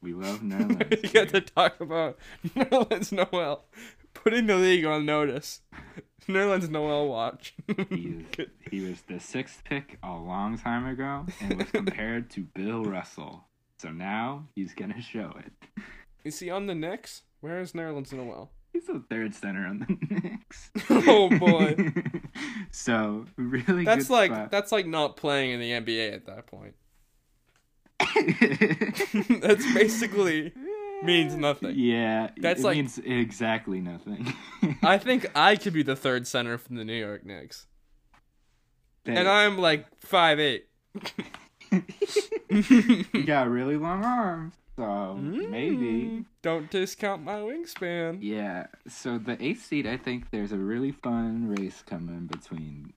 [0.04, 1.02] We love Nerlens.
[1.02, 2.20] we get to talk about
[2.50, 3.66] Nerlens Noel
[4.14, 5.62] putting the league on notice
[6.28, 7.56] Nerlens Noel watch.
[7.90, 12.42] He, is, he was the sixth pick a long time ago and was compared to
[12.42, 13.46] Bill Russell.
[13.80, 15.84] So now he's gonna show it.
[16.24, 17.24] Is he on the Knicks?
[17.42, 18.52] Where is Nerlens Noel?
[18.74, 20.70] He's the third center on the Knicks.
[20.90, 21.76] Oh, boy.
[22.72, 24.52] so really, That's like spot.
[24.52, 26.76] that's like not playing in the NBA at that point.
[29.42, 30.54] That's basically
[31.04, 31.74] means nothing.
[31.76, 34.34] Yeah, That's it like- means exactly nothing.
[34.84, 37.66] I think I could be the third center from the New York Knicks.
[39.06, 40.68] That- And I'm like five eight.
[42.50, 45.76] you got really long arms, so maybe.
[45.76, 48.20] Mm, don't discount my wingspan.
[48.22, 48.68] Yeah.
[48.88, 52.94] So the eighth seed, I think there's a really fun race coming between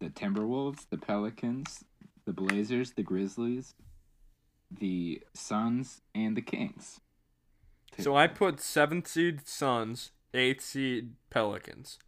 [0.00, 1.84] the Timberwolves, the Pelicans,
[2.24, 3.74] the Blazers, the Grizzlies,
[4.70, 7.00] the Suns, and the Kings.
[7.98, 11.98] So I put seventh seed Suns, eighth seed Pelicans.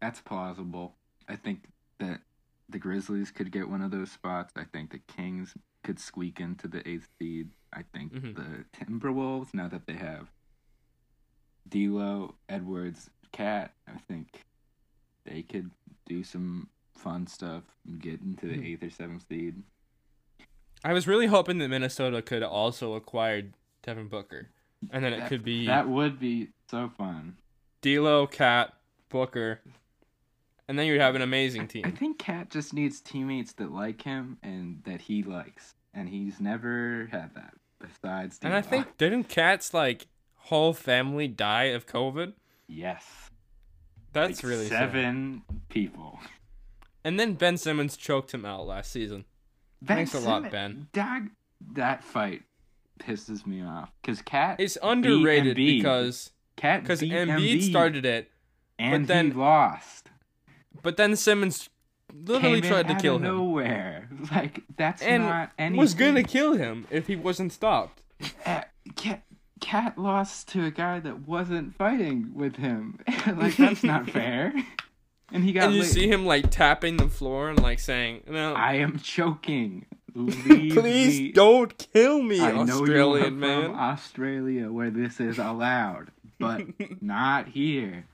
[0.00, 0.94] That's plausible.
[1.28, 1.64] I think
[1.98, 2.20] that
[2.68, 4.52] the Grizzlies could get one of those spots.
[4.56, 5.54] I think the Kings
[5.84, 7.50] could squeak into the eighth seed.
[7.72, 8.34] I think Mhm.
[8.34, 10.30] the Timberwolves, now that they have
[11.68, 14.44] D'Lo, Edwards, Cat, I think
[15.24, 15.70] they could
[16.06, 18.64] do some fun stuff and get into the Mhm.
[18.66, 19.62] eighth or seventh seed.
[20.84, 23.50] I was really hoping that Minnesota could also acquire
[23.82, 24.50] Devin Booker,
[24.90, 27.38] and then it That- could be That would be so fun.
[27.80, 28.78] D'Lo, Cat,
[29.08, 29.60] Booker,
[30.68, 31.82] and then you'd have an amazing team.
[31.84, 31.96] I team.
[31.96, 37.08] think Cat just needs teammates that like him and that he likes, and he's never
[37.12, 37.54] had that.
[37.80, 40.06] Besides, And I think didn't Cat's like
[40.36, 42.32] whole family die of COVID?
[42.66, 43.04] yes,
[44.12, 44.78] That's like really sad.
[44.90, 46.18] seven people.
[47.04, 49.26] And then Ben Simmons choked him out last season.
[49.84, 50.88] Thanks a lot, Ben.
[50.94, 51.28] Dog,
[51.74, 52.42] that fight
[52.98, 55.76] pisses me off because Cat It's underrated Embiid.
[55.78, 58.30] because Cat because beat Embiid started it,
[58.78, 60.10] and then- he lost.
[60.82, 61.68] But then Simmons
[62.12, 65.78] literally tried to out kill of him Nowhere, like that's and not anything.
[65.80, 68.02] was gonna kill him if he wasn't stopped.
[68.46, 68.62] Uh,
[68.96, 69.22] Cat,
[69.60, 72.98] Cat lost to a guy that wasn't fighting with him.
[73.36, 74.52] like that's not fair.
[75.32, 75.64] And he got.
[75.64, 78.98] And you lit- see him like tapping the floor and like saying, "No, I am
[78.98, 79.86] choking.
[80.14, 81.32] Please me.
[81.32, 86.62] don't kill me, I know you are Australian man." Australia, where this is allowed, but
[87.02, 88.04] not here.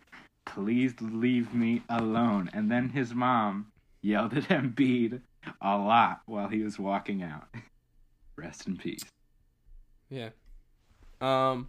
[0.54, 2.50] Please leave me alone.
[2.52, 3.72] And then his mom
[4.02, 5.20] yelled at Embiid
[5.60, 7.48] a lot while he was walking out.
[8.36, 9.04] Rest in peace.
[10.08, 10.30] Yeah.
[11.20, 11.68] Um.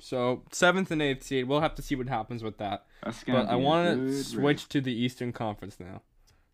[0.00, 2.86] So seventh and eighth seed, we'll have to see what happens with that.
[3.02, 4.28] But I want to race.
[4.28, 6.02] switch to the Eastern Conference now.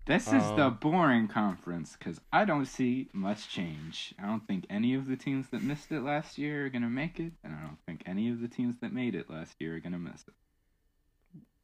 [0.06, 4.14] This is the Um, boring conference because I don't see much change.
[4.18, 7.20] I don't think any of the teams that missed it last year are gonna make
[7.20, 9.80] it, and I don't think any of the teams that made it last year are
[9.80, 10.34] gonna miss it.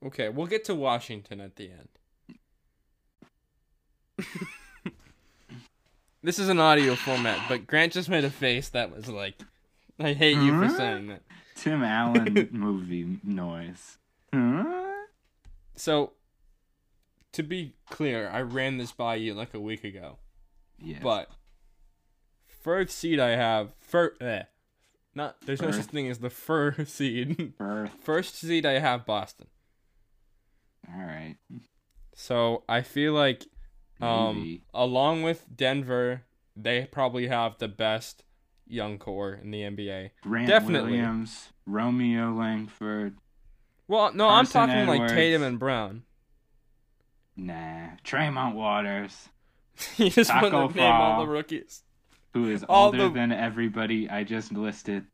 [0.07, 1.88] Okay, we'll get to Washington at the end.
[6.22, 9.34] this is an audio format, but Grant just made a face that was like,
[9.98, 11.22] I hate you for saying that.
[11.57, 13.98] Tim Allen movie noise.
[15.74, 16.12] So,
[17.32, 20.18] to be clear, I ran this by you like a week ago.
[20.78, 21.00] Yes.
[21.02, 21.30] But
[22.46, 24.44] first seed I have first, eh,
[25.14, 27.59] not there's no such thing as the first seed.
[27.59, 27.90] Birth.
[28.02, 29.48] first seed I have Boston.
[30.89, 31.37] All right.
[32.14, 33.45] So I feel like,
[34.01, 34.62] um, Maybe.
[34.74, 36.22] along with Denver,
[36.57, 38.22] they probably have the best
[38.66, 40.11] young core in the NBA.
[40.22, 40.93] Grant definitely.
[40.93, 43.16] Williams, Romeo Langford.
[43.89, 46.03] Well, no, I'm Carson talking like Tatum and Brown.
[47.37, 47.89] Nah.
[48.03, 49.28] Tremont Waters,
[49.97, 51.82] you just want to name all the rookies.
[52.32, 55.05] who is All older the- than everybody I just listed.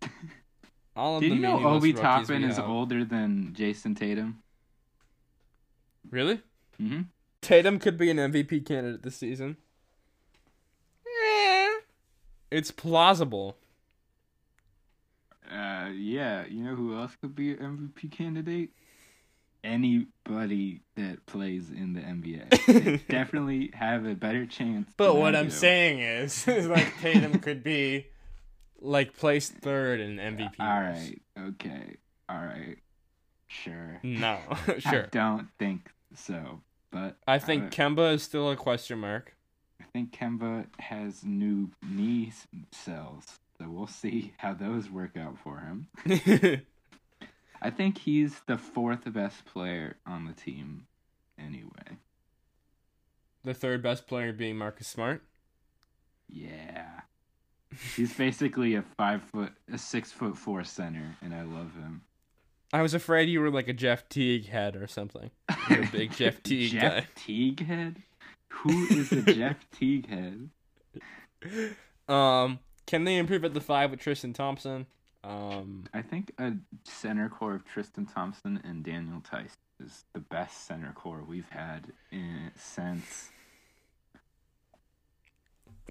[0.94, 2.68] All of Did you know Obi Toppin is have.
[2.68, 4.41] older than Jayson Tatum?
[6.12, 6.40] Really?
[6.80, 7.02] Mm-hmm.
[7.40, 9.56] Tatum could be an MVP candidate this season.
[11.06, 11.68] Eh,
[12.52, 13.56] it's plausible.
[15.50, 16.44] Uh, yeah.
[16.46, 18.70] You know who else could be an MVP candidate?
[19.64, 23.06] Anybody that plays in the NBA.
[23.08, 24.90] Definitely have a better chance.
[24.96, 25.50] But what I I'm do.
[25.52, 28.06] saying is, is like Tatum could be
[28.80, 30.52] like placed third in MVP.
[30.60, 31.14] All race.
[31.38, 31.96] Okay.
[32.28, 32.76] All right.
[33.46, 34.00] Sure.
[34.02, 35.06] No, I sure.
[35.10, 36.60] don't think so,
[36.90, 39.34] but I think Kemba is still a question mark.
[39.80, 42.32] I think Kemba has new knee
[42.70, 45.88] cells, so we'll see how those work out for him.
[47.62, 50.86] I think he's the fourth best player on the team,
[51.38, 51.98] anyway.
[53.44, 55.22] the third best player being Marcus Smart.
[56.28, 57.00] Yeah,
[57.96, 62.02] he's basically a five foot, a six foot four center, and I love him.
[62.72, 65.30] I was afraid you were like a Jeff Teague head or something.
[65.68, 67.06] You're a big Jeff Teague Jeff guy.
[67.14, 67.96] Teague head?
[68.48, 70.48] Who is a Jeff Teague head?
[72.08, 74.86] Um, can they improve at the five with Tristan Thompson?
[75.24, 76.52] Um, I think a
[76.84, 79.52] center core of Tristan Thompson and Daniel Theis
[79.84, 83.28] is the best center core we've had in since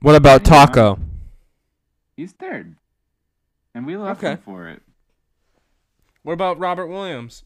[0.02, 1.00] what about Tacko?
[2.18, 2.76] he's third,
[3.76, 4.32] and we love Okay.
[4.32, 4.82] him for it.
[6.24, 7.44] What about Robert Williams?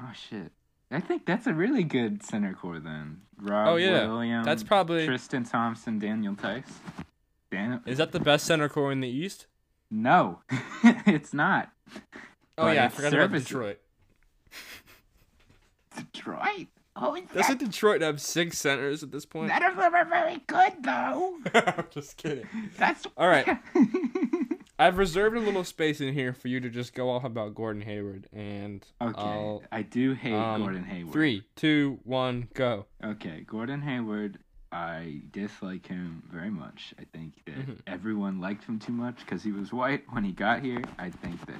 [0.00, 0.52] Oh shit!
[0.90, 3.22] I think that's a really good center core then.
[3.40, 4.06] Rob Oh, yeah.
[4.06, 6.64] Williams, That's probably Tristan Thompson, Daniel Theis.
[7.52, 7.80] Daniel?
[7.86, 9.46] is that the best center core in the East?
[9.90, 10.40] No,
[10.84, 11.70] it's not.
[12.56, 13.78] Oh But yeah, I forgot about Detroit.
[15.96, 16.66] Detroit.
[17.00, 19.48] Oh, Doesn't Detroit have six centers at this point?
[19.48, 21.38] none of them are very good though.
[21.54, 22.46] I'm just kidding.
[22.76, 23.58] That's All right.
[24.78, 27.82] I've reserved a little space in here for you to just go off about Gordon
[27.82, 31.12] Hayward, and okay, I'll I do hate um, Gordon Hayward.
[31.12, 32.86] three, two, one, go.
[33.04, 34.38] Okay, Gordon Hayward.
[34.70, 36.92] I dislike him very much.
[37.00, 37.80] I think that Mhm.
[37.86, 40.82] everyone liked him too much because he was white when he got here.
[40.98, 41.56] I think that.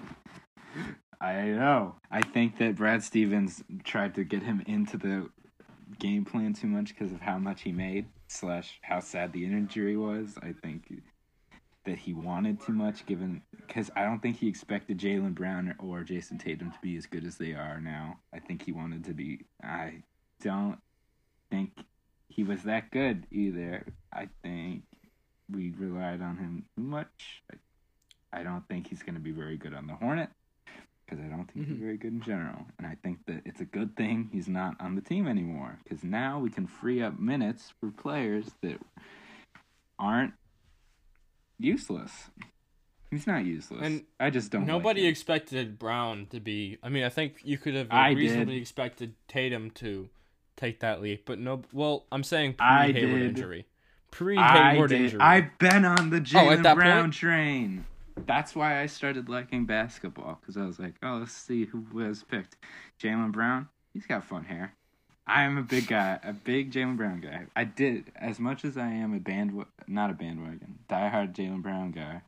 [1.20, 1.96] I know.
[2.10, 5.28] I think that Brad Stevens tried to get him into the
[5.98, 9.96] game plan too much because of how much he made slash how sad the injury
[9.96, 10.36] was.
[10.42, 10.92] I think
[11.88, 16.04] that he wanted too much given because I don't think he expected Jaylen Brown or
[16.04, 18.18] Jayson Tatum to be as good as they are now.
[18.32, 19.46] I think he wanted to be.
[19.62, 20.02] I
[20.42, 20.78] don't
[21.50, 21.70] think
[22.28, 23.86] he was that good either.
[24.12, 24.82] I think
[25.50, 27.42] we relied on him too much.
[27.50, 30.28] I, I don't think he's going to be very good on the Hornet
[31.06, 31.80] because I don't think he's Mhm.
[31.80, 32.66] very good in general.
[32.76, 36.04] And I think that it's a good thing he's not on the team anymore because
[36.04, 38.78] now we can free up minutes for players that
[39.98, 40.34] aren't
[41.58, 42.12] useless.
[43.10, 43.80] He's not useless.
[43.82, 44.66] And I just don't.
[44.66, 46.78] Nobody Like expected Brown to be.
[46.82, 48.60] I mean, I think you could have I reasonably did.
[48.60, 50.10] expected Tatum to
[50.56, 51.62] take that leap, but no.
[51.72, 53.28] Well, I'm saying I pre-Hayward did.
[53.30, 53.66] injury.
[54.10, 55.20] Pre Hayward injury.
[55.20, 57.14] I've been on the Oh, Jaylen that Brown point?
[57.14, 57.84] train.
[58.26, 62.24] That's why I started liking basketball because I was like, oh, let's see who was
[62.24, 62.56] picked.
[63.00, 63.68] Jaylen Brown.
[63.94, 64.74] He's got fun hair.
[65.28, 67.46] I am a big guy, a big Jaylen Brown guy.
[67.54, 71.90] I did as much as I am a band, not a bandwagon, diehard Jaylen Brown
[71.92, 72.22] guy.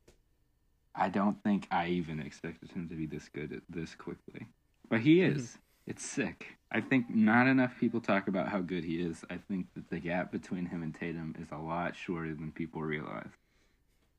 [0.95, 4.49] I don't think I even expected him to be this good this quickly,
[4.89, 5.57] but he is.
[5.87, 6.59] It's sick.
[6.71, 9.25] I think not enough people talk about how good he is.
[9.31, 12.83] I think that the gap between him and Tatum is a lot shorter than people
[12.83, 13.31] realize.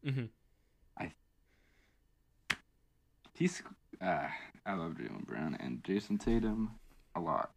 [0.03, 0.29] Mhm.
[3.33, 3.63] He's,
[3.99, 4.27] uh,
[4.67, 6.79] I love Jaylen Brown and Jayson Tatum
[7.15, 7.51] a lot.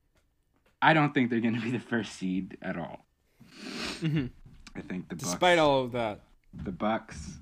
[0.85, 3.07] I don't think they're going to be the first seed at all.
[4.01, 4.31] Mhm.
[4.77, 6.21] I think the Bucks, Despite all of that,
[6.53, 7.39] the Bucks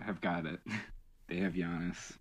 [0.00, 0.60] have got it.
[1.28, 2.12] they have Giannis.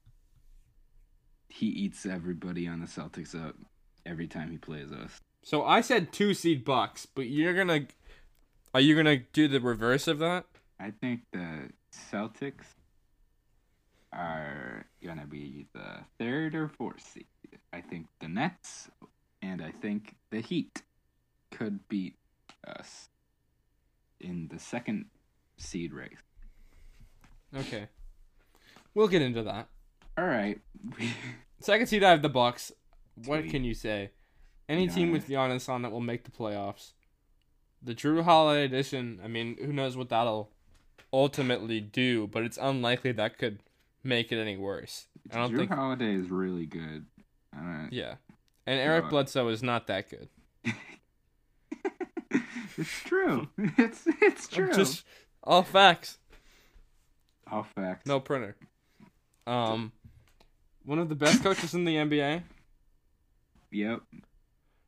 [1.49, 3.55] He eats everybody on the Celtics up
[4.05, 5.19] every time he plays us.
[5.43, 7.87] so I said two seed Bucks, but you're gonna.
[8.73, 10.45] Are you gonna do the reverse of that?
[10.79, 11.69] I think the
[12.11, 12.67] Celtics
[14.13, 17.25] are gonna be the third or fourth seed.
[17.73, 18.89] I think the Nets
[19.41, 20.81] and I think the Heat
[21.51, 22.15] could beat
[22.67, 23.09] us
[24.19, 25.05] in the second
[25.57, 26.19] seed race.
[27.55, 27.87] Okay.
[28.93, 29.67] We'll get into that.
[30.17, 30.59] All right.
[31.59, 32.71] Second seed, I have the Bucks.
[33.25, 33.51] What Sweet.
[33.51, 34.11] can you say?
[34.67, 35.13] Any team Giannis.
[35.13, 36.93] with Giannis on it will make the playoffs.
[37.81, 39.19] The Jrue Holiday edition.
[39.23, 40.51] I mean, who knows what that'll
[41.11, 42.27] ultimately do?
[42.27, 43.59] But it's unlikely that could
[44.03, 45.07] make it any worse.
[45.31, 45.71] I don't Jrue think.
[45.71, 47.05] Holiday is really good.
[47.53, 48.15] I don't, Yeah,
[48.67, 49.09] and Eric Yeah.
[49.09, 50.29] Bledsoe is not that good.
[52.77, 53.47] it's true.
[53.77, 54.71] It's it's true.
[54.73, 55.03] Just
[55.43, 56.17] all facts,
[57.51, 58.05] all facts.
[58.05, 58.55] no printer.
[59.47, 59.91] Um,
[60.85, 62.43] one of the best coaches in the NBA,
[63.71, 64.01] Yep.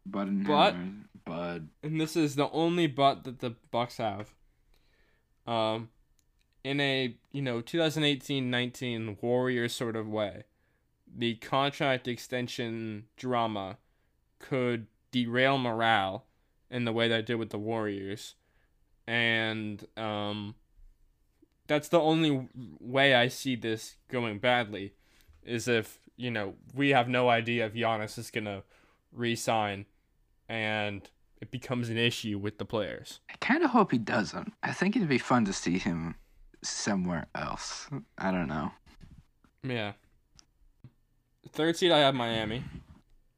[0.05, 0.93] Bud But- Hammer.
[1.25, 1.69] Bud.
[1.81, 4.33] and this is the only but that the Bucks have.
[5.47, 5.87] Um,
[6.65, 10.43] in a you know 2018-19 Warriors sort of way,
[11.15, 13.77] the contract extension drama
[14.39, 16.25] could derail morale
[16.69, 18.35] in the way that it did with the Warriors,
[19.05, 20.55] and um,
[21.67, 22.49] that's the only
[22.79, 24.93] way I see this going badly,
[25.43, 28.63] is if you know we have no idea if Giannis is gonna
[29.11, 29.85] re-sign,
[30.49, 31.07] and
[31.41, 33.19] it becomes an issue with the players.
[33.29, 34.53] I kind of hope he doesn't.
[34.63, 36.15] I think it'd be fun to see him
[36.63, 37.89] somewhere else.
[38.17, 38.71] I don't know.
[39.61, 39.93] Yeah.
[41.51, 42.63] Third seed, I have Miami.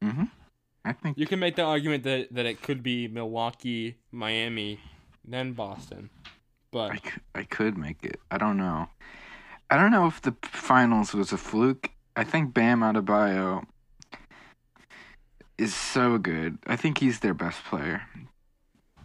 [0.02, 0.24] Mm-hmm.
[0.84, 4.80] I think You can make the argument that, that it could be Milwaukee, Miami,
[5.24, 6.10] then Boston.
[6.70, 8.20] But could, I could make it.
[8.30, 8.88] I don't know.
[9.70, 13.66] I don't know if the finals was a fluke I think Bam Adebayo
[15.58, 16.58] is so good.
[16.66, 18.02] I think he's their best player.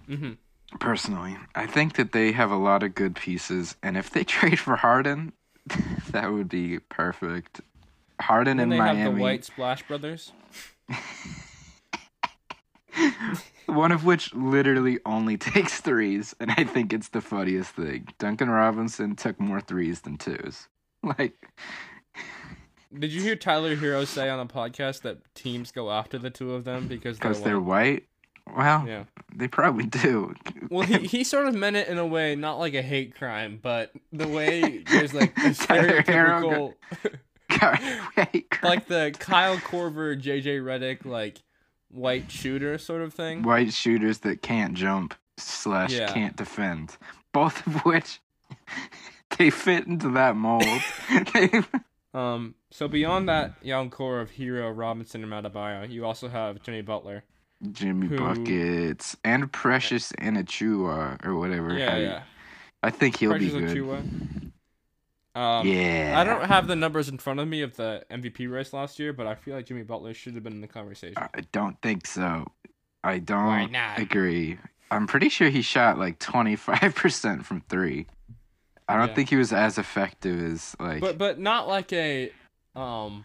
[0.07, 0.33] hmm
[0.79, 4.57] Personally, I think that they have a lot of good pieces, and if they trade
[4.57, 5.33] for Harden,
[6.11, 7.59] that would be perfect.
[8.21, 10.31] Harden And in they Miami, have the White Splash Brothers.
[13.67, 18.07] one of which literally only takes threes, and I think it's the funniest thing.
[18.19, 20.67] Duncan Robinson took more threes than twos.
[21.03, 21.33] Like,
[22.93, 26.53] Did you hear Tyler Herro say on a podcast that teams go after the two
[26.53, 28.05] of them because they're because they're white?
[28.45, 28.55] white.
[28.55, 29.03] Well, Yeah.
[29.33, 30.35] they probably do.
[30.69, 33.57] Well, he, he sort of meant it in a way, not like a hate crime,
[33.63, 36.75] but the way there's like a stereotypical,
[38.63, 41.41] like the Kyle Korver, JJ Redick, like
[41.89, 43.43] white shooter sort of thing.
[43.43, 46.11] white shooters that can't jump slash Yeah.
[46.11, 46.97] can't defend.
[47.33, 48.19] Both of which
[49.37, 50.63] they fit into that mold.
[52.13, 56.81] Um, so beyond that young core of Herro, Robinson, and Matabayo, you also have Jimmy
[56.81, 57.23] Butler.
[57.71, 61.73] Jimmy Who- buckets and Precious Inachua or whatever.
[61.73, 62.23] Yeah, you- yeah.
[62.83, 63.77] I think he'll Precious be good.
[63.77, 64.50] Achiuwa.
[65.33, 66.15] Um, yeah.
[66.17, 69.13] I don't have the numbers in front of me of the MVP race last year,
[69.13, 71.15] but I feel like Jimmy Butler should have been in the conversation.
[71.17, 72.47] I don't think so.
[73.03, 73.99] I don't Why not?
[73.99, 74.57] agree.
[74.91, 78.07] I'm pretty sure he shot like 25% from 3.
[78.89, 79.13] I don't Yeah.
[79.15, 82.31] think he was as effective as like But but not like a
[82.75, 83.23] um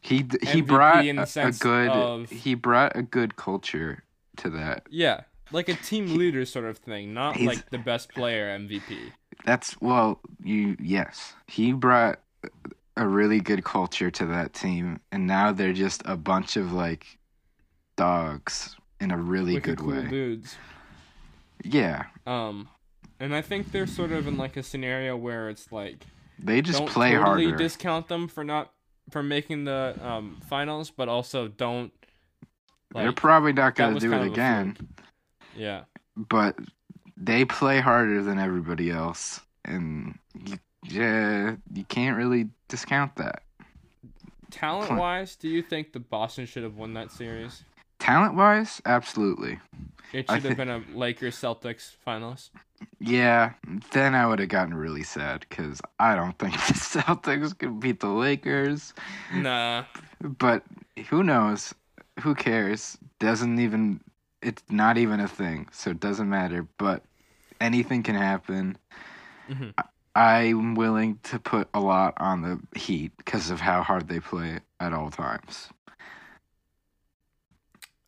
[0.00, 4.04] he he MVP brought in the a, a good of- he brought a good culture
[4.36, 4.86] to that.
[4.90, 5.22] yeah,
[5.52, 9.12] like a team leader sort of thing, not He's- like the best player MVP.
[9.44, 11.34] That's well, you yes.
[11.46, 12.20] He brought
[12.96, 17.18] a really good culture to that team and now they're just a bunch of like
[17.96, 20.08] dogs in a really Wicked good cool way.
[20.08, 20.56] dudes.
[21.64, 22.04] Yeah.
[22.26, 22.68] Um
[23.20, 26.04] and I think they're sort of in like a scenario where it's like
[26.38, 27.56] They just don't play totally harder.
[27.56, 28.72] discount them for not
[29.10, 31.92] for making the um finals, but also don't
[32.94, 34.74] Like, they're probably not going to do it again.
[34.74, 34.90] fluke.
[35.56, 35.84] Yeah.
[36.16, 36.58] but
[37.16, 43.42] they play harder than everybody else, and you, yeah, you can't really discount that.
[44.50, 47.64] Talent wise, do you think the Boston should have won that series?
[47.98, 49.58] Talent wise, absolutely.
[50.12, 52.50] It should have been a Lakers Celtics finals.
[52.98, 53.52] Yeah,
[53.92, 58.00] then I would have gotten really sad because I don't think the Celtics could beat
[58.00, 58.92] the Lakers.
[59.34, 59.84] Nah.
[60.20, 60.64] But
[61.08, 61.74] who knows?
[62.20, 62.98] Who cares?
[63.18, 64.00] Doesn't even.
[64.42, 66.66] It's not even a thing, so it doesn't matter.
[66.78, 67.04] But
[67.60, 68.76] anything can happen.
[69.48, 69.74] Mhm.
[70.14, 74.60] I'm willing to put a lot on the Heat because of how hard they play
[74.80, 75.70] at all times.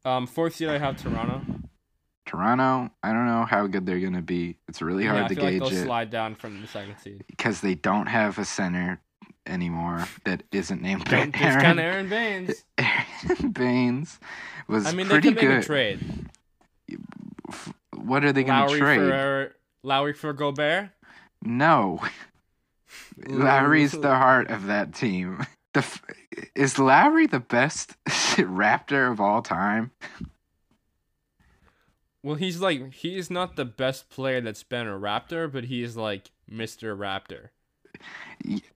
[0.04, 1.42] Um, fourth seed I have Toronto.
[2.26, 4.58] Toronto, I don't know how good they're gonna be.
[4.68, 6.66] It's really yeah, hard I to feel like gauge they'll it slide down from the
[6.66, 7.24] second seed.
[7.26, 9.00] because they don't have a center
[9.46, 12.64] anymore that isn't named Don't discount Aaron Baines.
[12.78, 14.18] Aron Baynes
[14.68, 15.62] was I mean, they pretty could make good.
[15.62, 16.00] a trade.
[17.96, 18.98] What are they gonna Lowry trade?
[18.98, 20.90] for Lowry for Gobert.
[21.42, 22.00] No,
[23.26, 25.44] Lowry's the heart of that team.
[25.72, 26.02] The f-
[26.54, 29.90] is Lowry the best Raptor of all time?
[32.22, 35.96] Well, he's like he's not the best player that's been a Raptor, but he is
[35.96, 36.96] like Mr.
[36.96, 37.48] Raptor.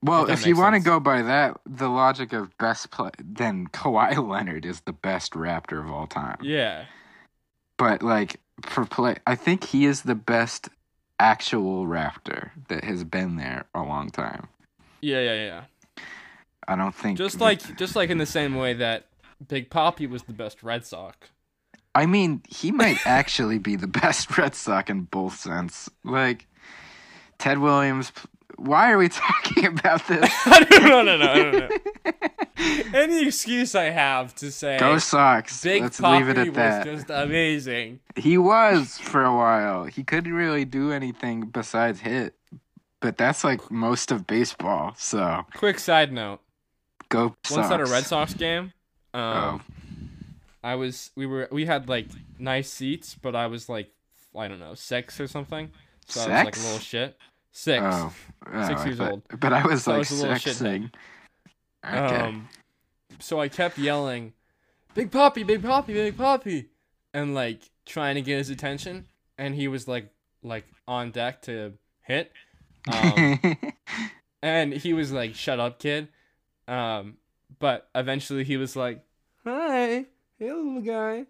[0.01, 3.67] Well, If if you want to go by that, the logic of best play, then
[3.67, 6.37] Kawhi Leonard is the best Raptor of all time.
[6.41, 6.85] Yeah.
[7.77, 10.69] But like for play, I think he is the best
[11.19, 14.47] actual Raptor that has been there a long time.
[15.01, 16.03] Yeah, yeah, yeah.
[16.67, 19.05] I don't think Just like just like in the same way that
[19.47, 21.29] Big Poppy was the best Red Sox.
[21.95, 25.89] I mean, he might actually be the best Red Sox in both sense.
[26.03, 26.47] Like
[27.37, 28.11] Ted Williams.
[28.59, 30.29] Why are we talking about this?
[30.45, 32.95] I don't know, no, no, I don't.
[32.95, 35.63] Any excuse I have to say Go Sox.
[35.63, 36.85] Big Let's Poppy leave it at was that.
[36.85, 37.99] just amazing.
[38.15, 39.85] He was for a while.
[39.85, 42.35] He couldn't really do anything besides hit.
[43.01, 44.93] But that's like most of baseball.
[44.97, 46.41] So Quick side note:
[47.07, 47.57] go Sox.
[47.57, 48.73] once at a Red Sox game,
[49.13, 49.61] um, Oh.
[50.61, 52.07] I was we were we had like
[52.37, 53.89] nice seats, but I was like
[54.37, 55.71] I don't know six or something.
[56.07, 57.17] So I was like a little shit.
[57.51, 57.81] Six.
[57.83, 58.13] Oh,
[58.53, 59.23] oh, Six years thought- old.
[59.39, 60.91] But I was So I like was little sexing.
[61.85, 61.97] Okay.
[62.15, 62.49] Um,
[63.19, 64.33] so I kept yelling,
[64.93, 66.69] "Big Poppy, Big Poppy, Big Poppy,"
[67.13, 70.09] and like trying to get his attention, and he was like
[70.43, 72.31] like on deck to hit,
[72.91, 73.39] um,
[74.41, 76.07] and he was like, "Shut up, kid,"
[76.67, 77.17] um,
[77.59, 79.03] but eventually he was like,
[79.45, 80.05] "Hi,
[80.37, 81.25] hey, little guy,"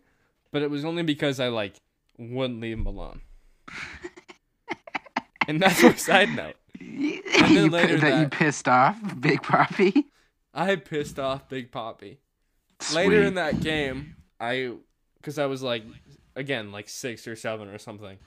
[0.52, 1.76] but it was only because I like
[2.18, 3.22] wouldn't leave him alone,
[5.54, 6.56] and that's our side note.
[6.80, 10.06] you, then later that, you pissed off Big Poppy?
[10.54, 12.20] I pissed off Big Poppy.
[12.94, 14.74] Later in that game, I
[15.18, 15.84] because I was like
[16.36, 18.20] again like six or seven or something.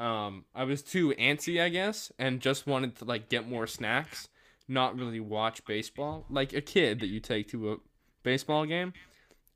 [0.00, 4.28] Um, I was too antsy, I guess, and just wanted to like get more snacks,
[4.66, 7.76] not really watch baseball like a kid that you take to a
[8.24, 8.92] baseball game.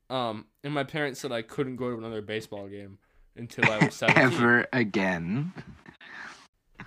[0.09, 2.99] Um, and my parents said I couldn't go to another baseball game
[3.35, 4.23] until I was seventeen.
[4.23, 5.51] ever again.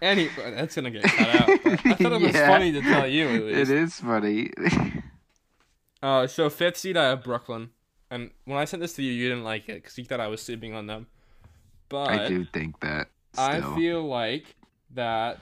[0.05, 1.48] Any, that's gonna get cut out.
[1.48, 2.46] I thought it was Yeah.
[2.48, 3.26] funny to tell you.
[3.28, 3.70] At least.
[3.70, 4.50] It is funny.
[6.02, 7.70] Uh, so fifth seed, I have Brooklyn,
[8.11, 10.26] and when I sent this to you, you didn't like it because you thought I
[10.26, 11.07] was sleeping on them.
[11.88, 13.09] But I do think that.
[13.38, 14.55] I feel like
[14.92, 15.38] that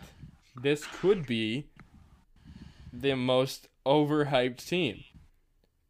[0.54, 1.66] this could be
[2.92, 5.02] the most overhyped team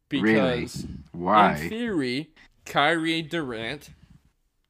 [0.09, 0.61] Really?
[0.61, 2.29] because in theory,
[2.65, 3.91] Kyrie Durant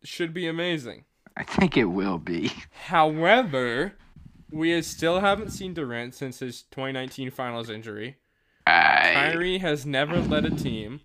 [0.03, 1.05] should be amazing.
[1.37, 2.51] I think it will be.
[2.87, 3.93] However,
[4.51, 8.17] we still haven't seen Durant since his 2019 Finals injury.
[8.67, 11.01] I, Kyrie has never led a team.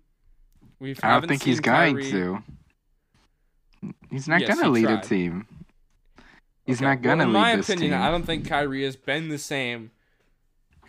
[0.79, 2.43] We I don't think he's going Kyrie- to.
[4.09, 5.03] He's not Yes, gonna lead tried.
[5.03, 5.45] a team.
[6.65, 8.01] He's Okay, not gonna well, in lead my this opinion, team.
[8.01, 9.91] I don't think Kyrie has been the same.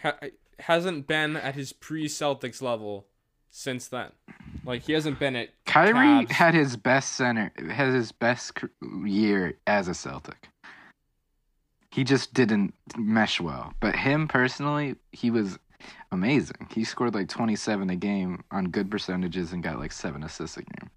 [0.03, 0.19] Ha-
[0.61, 3.07] hasn't been at his pre-Celtics level
[3.51, 4.11] since then.
[4.71, 6.31] Like he hasn't been at Kyrie Cavs.
[6.31, 8.53] had his best center, had his best
[9.05, 10.49] year as a Celtic.
[11.91, 13.75] He just didn't mesh well.
[13.81, 15.59] But him personally, he was
[16.13, 16.69] amazing.
[16.73, 20.63] He scored like 27 a game on good percentages and got like seven assists a
[20.63, 20.91] game.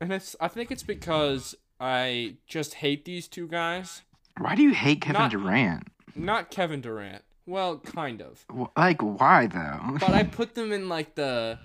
[0.00, 0.36] and it's.
[0.40, 4.02] I think it's because I just hate these two guys.
[4.38, 5.88] Why do you hate Kevin Not- Durant?
[6.14, 7.24] Not Kevin Durant.
[7.46, 8.46] Well, kind of.
[8.76, 9.98] Like, why though?
[9.98, 11.58] But I put them in like the.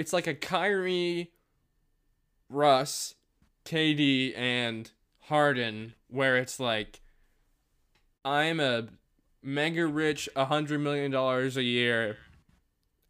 [0.00, 1.30] It's like a Kyrie,
[2.48, 3.16] Russ,
[3.66, 4.90] KD, and
[5.24, 7.02] Harden, where it's like,
[8.24, 8.86] I'm a
[9.42, 12.16] mega rich, a hundred million dollars a year.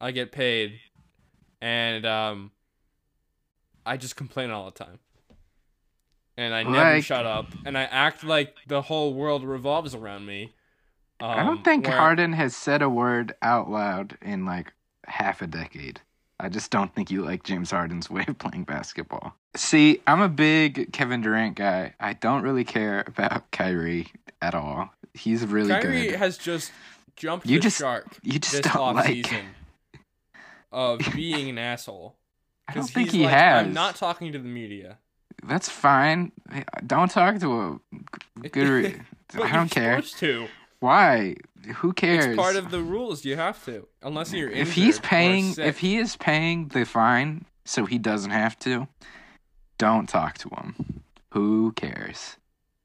[0.00, 0.80] I get paid,
[1.62, 2.50] and um,
[3.86, 4.98] I just complain all the time,
[6.36, 10.26] and I never Like- shut up, and I act like the whole world revolves around
[10.26, 10.54] me.
[11.20, 14.72] Um, I don't think where- Harden has said a word out loud in like
[15.06, 16.00] half a decade.
[16.42, 19.34] I just don't think you like James Harden's way of playing basketball.
[19.56, 21.94] See, I'm a big Kevin Durant guy.
[22.00, 24.08] I don't really care about Kyrie
[24.40, 24.90] at all.
[25.14, 26.16] He's really Kyrie good.
[26.16, 26.72] has just
[27.16, 29.30] jumped You the just- shark You just this don't like.
[30.72, 32.16] of being an asshole.
[32.68, 33.66] I don't think he like, has.
[33.66, 34.98] I'm not talking to the media.
[35.42, 36.30] That's fine.
[36.86, 37.80] Don't talk to
[38.44, 38.68] a good.
[38.68, 39.00] Re-
[39.34, 40.02] I don't you're care.
[40.02, 40.46] to.
[40.80, 41.34] Why?
[41.76, 42.26] Who cares?
[42.26, 43.24] It's part of the rules.
[43.24, 47.44] You have to, unless you're injured if he's paying if he is paying the fine
[47.64, 48.88] so he doesn't have to
[49.78, 51.02] don't talk to him
[51.32, 52.36] who cares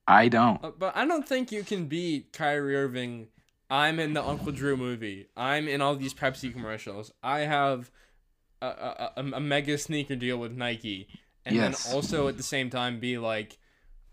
[0.07, 3.27] i don't Uh, but I don't think you can beat Kyrie Irving.
[3.69, 5.27] I'm in the Uncle Drew movie.
[5.35, 7.11] I'm in all these Pepsi commercials.
[7.23, 7.89] I have
[8.61, 11.07] a, a, a, a mega sneaker deal with Nike,
[11.45, 11.85] and Yes.
[11.85, 13.57] then also at the same time be like,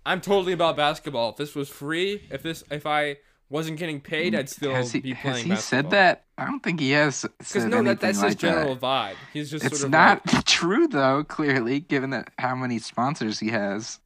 [0.07, 1.31] I'm totally about basketball.
[1.31, 3.19] If this was free, if this, if I
[3.53, 5.61] wasn't getting paid, I'd still has he, be has he basketball.
[5.61, 8.83] said that i don't think he has Because no, that, that's like his general that.
[8.83, 9.17] vibe.
[9.33, 13.51] He's just it's sort of not true though clearly given that how many sponsors he
[13.51, 14.01] has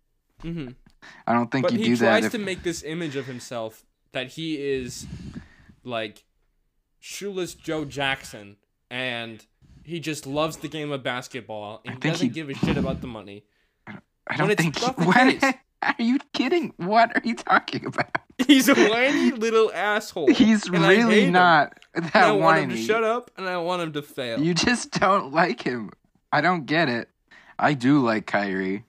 [0.44, 0.68] Like, hmm
[1.26, 3.26] i don't think But you he do tries that if, to make this image of
[3.26, 5.06] himself that he is
[5.84, 6.24] like
[6.98, 8.56] shoeless Joe Jackson
[8.90, 9.44] and
[9.84, 12.54] he just loves the game of basketball and I he think doesn't he- give a
[12.54, 13.44] shit about the money.
[14.26, 15.54] i don't it's think not the when.
[15.82, 18.10] Are you kidding what are you talking about
[18.46, 20.30] He's a whiny little asshole.
[20.30, 21.32] he's and really him.
[21.32, 24.02] not And that I want him to whiny shut up and I want him to
[24.02, 24.38] fail.
[24.42, 25.90] You just don't like him.
[26.32, 27.08] I don't get it.
[27.58, 28.84] I do like Kyrie.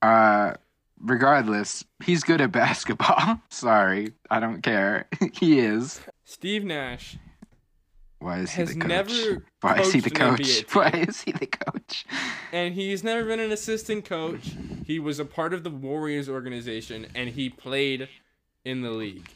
[0.00, 0.54] Uh
[1.00, 3.40] regardless, he's good at basketball.
[3.50, 5.06] Sorry, I don't care.
[5.34, 6.00] he is.
[6.24, 7.18] Steve Nash
[8.20, 9.42] Why is he the coach?
[9.60, 10.64] Why is he the coach?
[10.74, 12.04] Why is he the coach?
[12.52, 14.52] and he's never been an assistant coach.
[14.84, 18.08] He was a part of the Warriors organization and he played
[18.64, 19.28] in the league.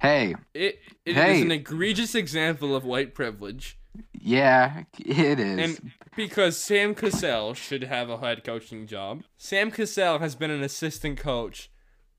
[0.00, 1.42] Hey, It it is Hey.
[1.42, 3.78] an egregious example of white privilege,
[4.12, 5.58] yeah, it is.
[5.80, 9.24] and because Sam Cassell should have a head coaching job.
[9.36, 11.70] Sam Cassell has been an assistant coach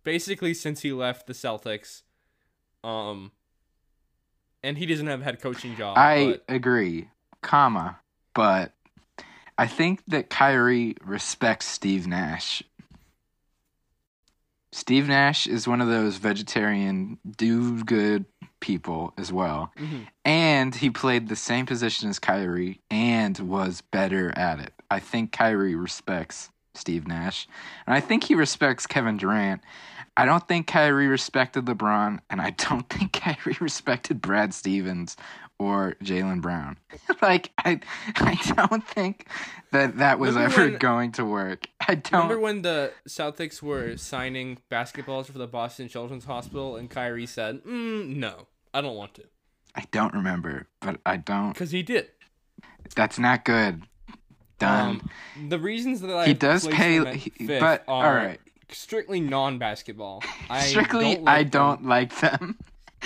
[0.04, 2.04] basically since he left the Celtics,
[2.84, 3.32] um,
[4.64, 5.98] and he doesn't have a head coaching job.
[5.98, 7.10] I but agree,
[7.42, 8.00] comma,
[8.34, 8.74] but
[9.58, 12.64] I think that Kyrie respects Steve Nash.
[14.72, 18.26] Steve Nash is one of those vegetarian do good
[18.60, 19.72] people as well.
[19.78, 20.08] Mhm.
[20.24, 24.74] And he played the same position as Kyrie and was better at it.
[24.92, 27.48] I think Kyrie respects Steve Nash.
[27.86, 29.62] And I think he respects Kevin Durant.
[30.18, 35.16] I don't think Kyrie respected LeBron, and I don't think Kyrie respected Brad Stevens
[35.58, 36.78] or Jaylen Brown.
[37.22, 37.80] like I,
[38.16, 39.28] I don't think
[39.72, 41.68] that that was Remember ever when- going to work.
[41.88, 42.14] I don't.
[42.24, 47.64] Remember when the Celtics were signing basketballs for the Boston Children's Hospital and Kyrie said,
[47.64, 49.24] mm, "No, I don't want to,"
[49.76, 51.54] I don't remember, but I don't.
[51.54, 52.10] because he did.
[52.96, 53.84] That's not good.
[54.60, 55.02] Done.
[55.38, 58.40] Um, the reasons that I he does pay, he- but are all right.
[58.70, 60.22] strictly non-basketball.
[60.50, 61.50] I Strictly, don't like I them.
[61.52, 62.58] don't like them.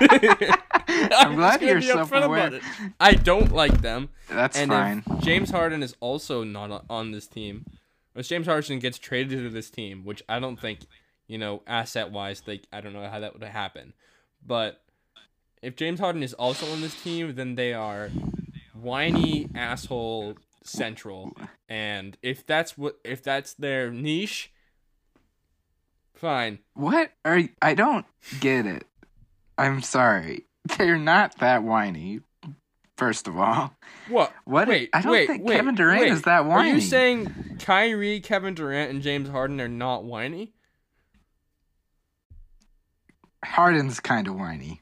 [0.00, 2.60] I'm, glad you're self-aware.
[3.00, 4.10] I don't like them.
[4.28, 5.04] That's and fine.
[5.20, 7.64] James Harden is also not on- this team,
[8.14, 10.80] if James Harden gets traded to this team, which I don't think,
[11.26, 13.92] you know, asset wise, like I don't know how that would happen,
[14.46, 14.80] but
[15.62, 18.10] if James Harden is also on this team, then they are
[18.74, 20.34] whiny asshole
[20.64, 21.36] central,
[21.68, 24.52] and if that's what if that's their niche,
[26.14, 26.58] fine.
[26.74, 28.06] What are I don't
[28.40, 28.84] get it.
[29.58, 30.46] I'm sorry.
[30.78, 32.20] They're not that whiny.
[32.96, 33.74] First of all,
[34.08, 34.32] What?
[34.44, 36.12] What- Wait, I don't wait, think wait, Kevin Durant wait.
[36.12, 40.52] is that whiny Are you saying Kyrie, Kevin Durant, and James Harden are not whiny?
[43.44, 44.80] Harden's kind of whiny.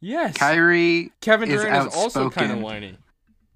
[0.00, 0.36] Yes.
[0.36, 2.96] Kyrie, Kevin Durant is also kind of whiny.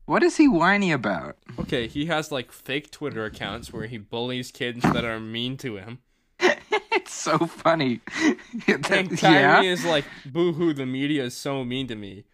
[0.07, 1.37] What is he whiny about?
[1.59, 5.77] Okay, he has like fake Twitter accounts where he bullies kids that are mean to
[5.77, 5.99] him.
[6.41, 8.01] it's so funny.
[8.69, 12.25] And yeah, Kyrie is like, boo hoo, the media is so mean to me.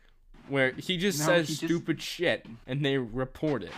[0.48, 3.72] Where he just No, says he just- stupid shit and they report it.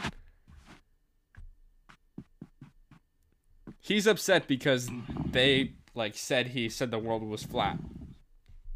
[3.81, 4.89] He's upset because
[5.33, 7.79] they like said he said the world was flat.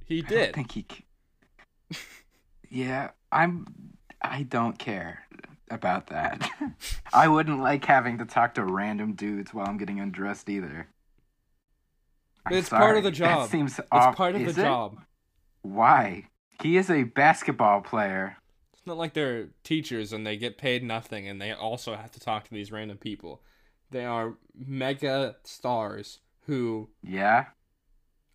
[0.05, 0.51] He did.
[0.51, 0.87] I think he.
[2.69, 3.67] yeah, I'm.
[4.25, 5.25] I don't care
[5.70, 6.49] about that.
[7.12, 10.89] I wouldn't like having to talk to random dudes while I'm getting undressed either.
[12.47, 13.43] I'm It's part of the job.
[13.43, 14.16] That seems It's off.
[14.16, 14.62] part of the Is it?
[14.62, 14.99] job.
[15.62, 16.29] Why?
[16.62, 18.37] He is a basketball player.
[18.72, 22.20] It's not like they're teachers and they get paid nothing and they also have to
[22.20, 23.43] talk to these random people.
[23.91, 27.47] They are mega stars who Yeah.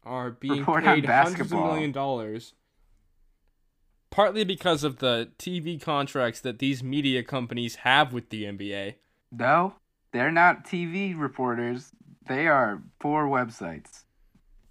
[0.03, 2.53] are being Report paid hundreds of million dollars.
[4.19, 8.95] Partly because of the TV contracts that these media companies have with the NBA.
[9.31, 9.75] No,
[10.11, 11.91] they're not TV reporters.
[12.27, 14.03] They are for websites.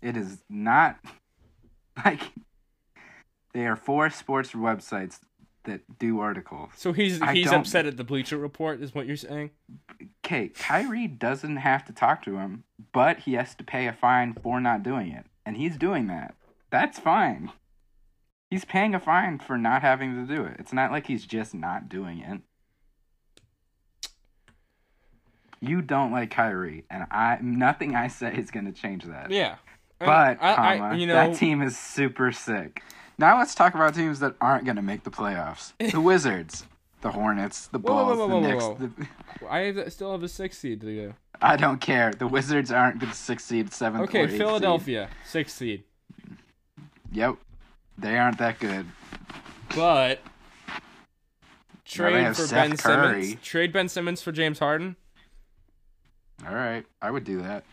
[0.03, 0.99] It is not
[2.05, 2.21] like
[3.55, 5.21] they are for sports websites
[5.65, 6.73] that do articles.
[6.77, 9.53] So he's I he's upset at the Bleacher Report, is what you're saying?
[10.23, 14.35] Okay, Kyrie doesn't have to talk to him, but he has to pay a fine
[14.35, 15.25] for not doing it.
[15.47, 16.35] And he's doing that.
[16.69, 17.51] That's fine.
[18.51, 20.57] He's paying a fine for not having to do it.
[20.59, 22.41] It's not like he's just not doing it.
[25.61, 29.31] You don't like Kyrie, and I nothing I say is going to change that.
[29.31, 29.57] Yeah.
[29.99, 32.83] But, I, I- comma, you know, that team is super sick.
[33.19, 35.73] Now let's talk about teams that aren't going to make the playoffs.
[35.91, 36.65] The Wizards,
[37.01, 39.09] the Hornets, the Whoa, whoa, Bulls, whoa, whoa, the Knicks.
[39.41, 41.15] The, I have- still have a six seed to go.
[41.43, 42.13] I don't care.
[42.13, 44.39] The Wizards aren't going to succeed seventh or Okay, eighth seed.
[44.41, 45.83] Philadelphia, six seed.
[47.11, 47.37] Yep,
[47.99, 48.87] they aren't that good.
[49.75, 50.21] But
[51.85, 53.25] trade for Seth Ben Curry.
[53.25, 53.43] Simmons.
[53.43, 54.97] Trade Ben Simmons for James Harden.
[56.47, 57.65] All right, I would do that.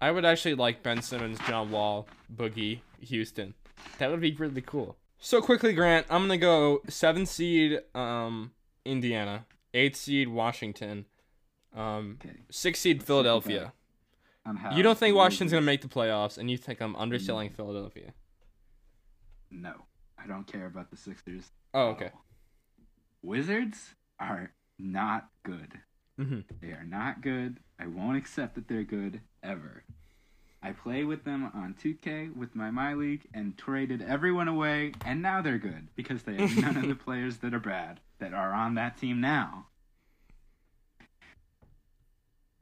[0.00, 3.54] I would actually like Ben Simmons, John Wall, Boogie, Houston.
[3.98, 4.96] That would be really cool.
[5.18, 8.52] So quickly, Grant, I'm gonna go seven seed um
[8.84, 11.06] Indiana, eight seed Washington,
[11.74, 12.36] um Okay.
[12.50, 13.72] six seed Philadelphia.
[14.74, 18.12] You don't think Washington's gonna make the playoffs, and you think I'm underselling Philadelphia?
[19.50, 19.74] No,
[20.18, 21.50] I don't care about the Sixers.
[21.72, 22.10] Oh, okay.
[23.22, 25.80] Wizards are not good.
[26.18, 27.58] hmm They are not good.
[27.78, 29.84] I won't accept that they're good ever.
[30.62, 35.20] I play with them on 2K with my My League and traded everyone away, and
[35.20, 38.52] now they're good because they have none of the players that are bad that are
[38.52, 39.66] on that team now.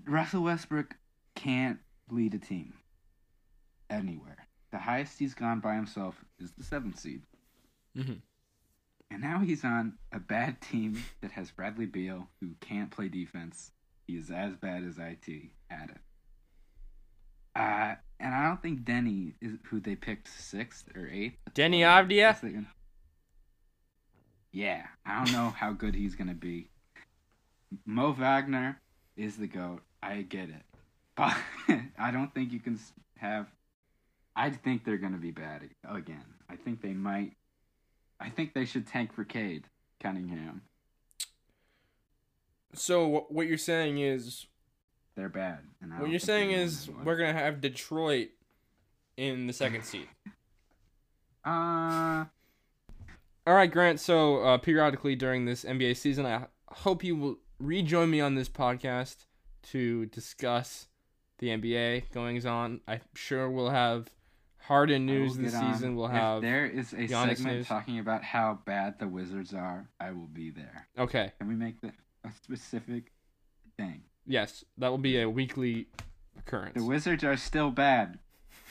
[0.04, 0.96] Russell Westbrook
[1.36, 1.78] can't
[2.10, 2.74] lead a team
[3.88, 4.41] anywhere.
[4.72, 7.22] The highest he's gone by himself is the seventh seed.
[7.94, 8.14] hmm
[9.10, 13.70] And now he's on a bad team that has Bradley Beal, who can't play defense.
[14.06, 15.28] He is as bad as IT
[15.70, 15.98] at it.
[17.54, 21.36] Uh, and I don't think Deni is who they picked sixth or eighth.
[21.54, 22.34] Deni Avdija.
[22.34, 22.66] Is they gonna-
[24.52, 26.70] Yeah, I don't know how good he's gonna be.
[27.84, 28.80] Mo Wagner
[29.16, 29.82] is the goat.
[30.02, 30.62] I get it,
[31.14, 31.36] but
[31.98, 32.78] I don't think you can
[33.18, 33.48] have.
[34.34, 36.24] I think they're gonna be bad again.
[36.48, 37.32] I think they might.
[38.20, 39.64] I think they should tank for Cade
[40.00, 40.62] Cunningham.
[42.74, 44.46] So what you're saying is
[45.14, 45.58] they're bad.
[45.80, 48.30] And What you're saying is we're gonna have Detroit
[49.16, 50.08] in the second seed.
[51.44, 52.24] uh
[53.46, 54.00] All right, Grant.
[54.00, 58.48] So uh, periodically during this NBA season, I hope you will rejoin me on this
[58.48, 59.26] podcast
[59.64, 60.88] to discuss
[61.38, 62.80] the NBA goings on.
[62.88, 64.08] I'm sure we'll have
[64.66, 65.74] Harden news this on.
[65.74, 65.96] season.
[65.96, 67.66] We'll if have there is a Giannis segment news.
[67.66, 70.86] talking about how bad the Wizards are, I will be there.
[70.98, 71.32] okay.
[71.38, 71.94] Can we make that
[72.24, 73.12] a specific
[73.76, 74.02] thing?
[74.26, 75.88] Yes, that will be a weekly
[76.38, 76.74] occurrence.
[76.76, 78.18] The Wizards are still bad.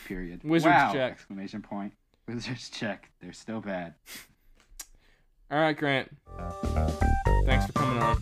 [0.08, 0.44] Period.
[0.44, 0.94] Wizards wow!
[0.94, 1.12] check.
[1.12, 1.94] Exclamation point.
[2.28, 3.10] Wizards check.
[3.22, 3.96] They're still bad.
[5.52, 6.10] All right, Grant.
[7.46, 8.22] Thanks for coming on.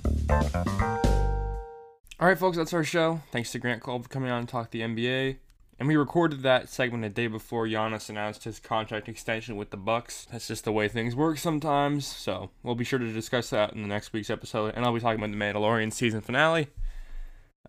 [2.20, 3.22] All right, folks, that's our show.
[3.32, 5.38] Thanks to Grant Kull for coming on and talk the NBA.
[5.80, 9.78] And we recorded that segment a day before Giannis announced his contract extension with the
[9.78, 10.28] Bucks.
[10.30, 12.06] That's just the way things work sometimes.
[12.06, 14.74] So we'll be sure to discuss that in the next week's episode.
[14.76, 16.68] And I'll be talking about the Mandalorian season finale.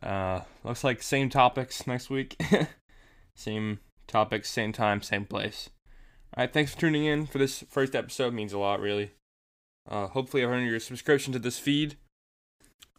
[0.03, 2.37] Uh, looks like same topics next week.
[3.37, 5.71] same topics, same time, same place.
[6.37, 8.29] All right, thanks for tuning in for this first episode.
[8.29, 9.13] It means a lot, really.
[9.89, 11.97] Uh, hopefully, I've earned your subscription to this feed.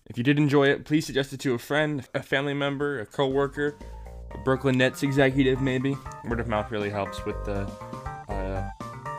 [0.06, 3.06] If you did enjoy it, please suggest it to a friend, a family member, a
[3.06, 3.78] coworker,
[4.44, 5.98] Brooklyn Nets executive, maybe.
[6.26, 7.70] Word of mouth really helps with the,
[8.30, 8.70] uh,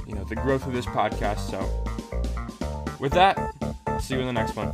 [0.06, 1.50] you know, the growth of this podcast.
[1.50, 1.60] So,
[2.98, 3.38] with that,
[4.00, 4.72] see you in the next one.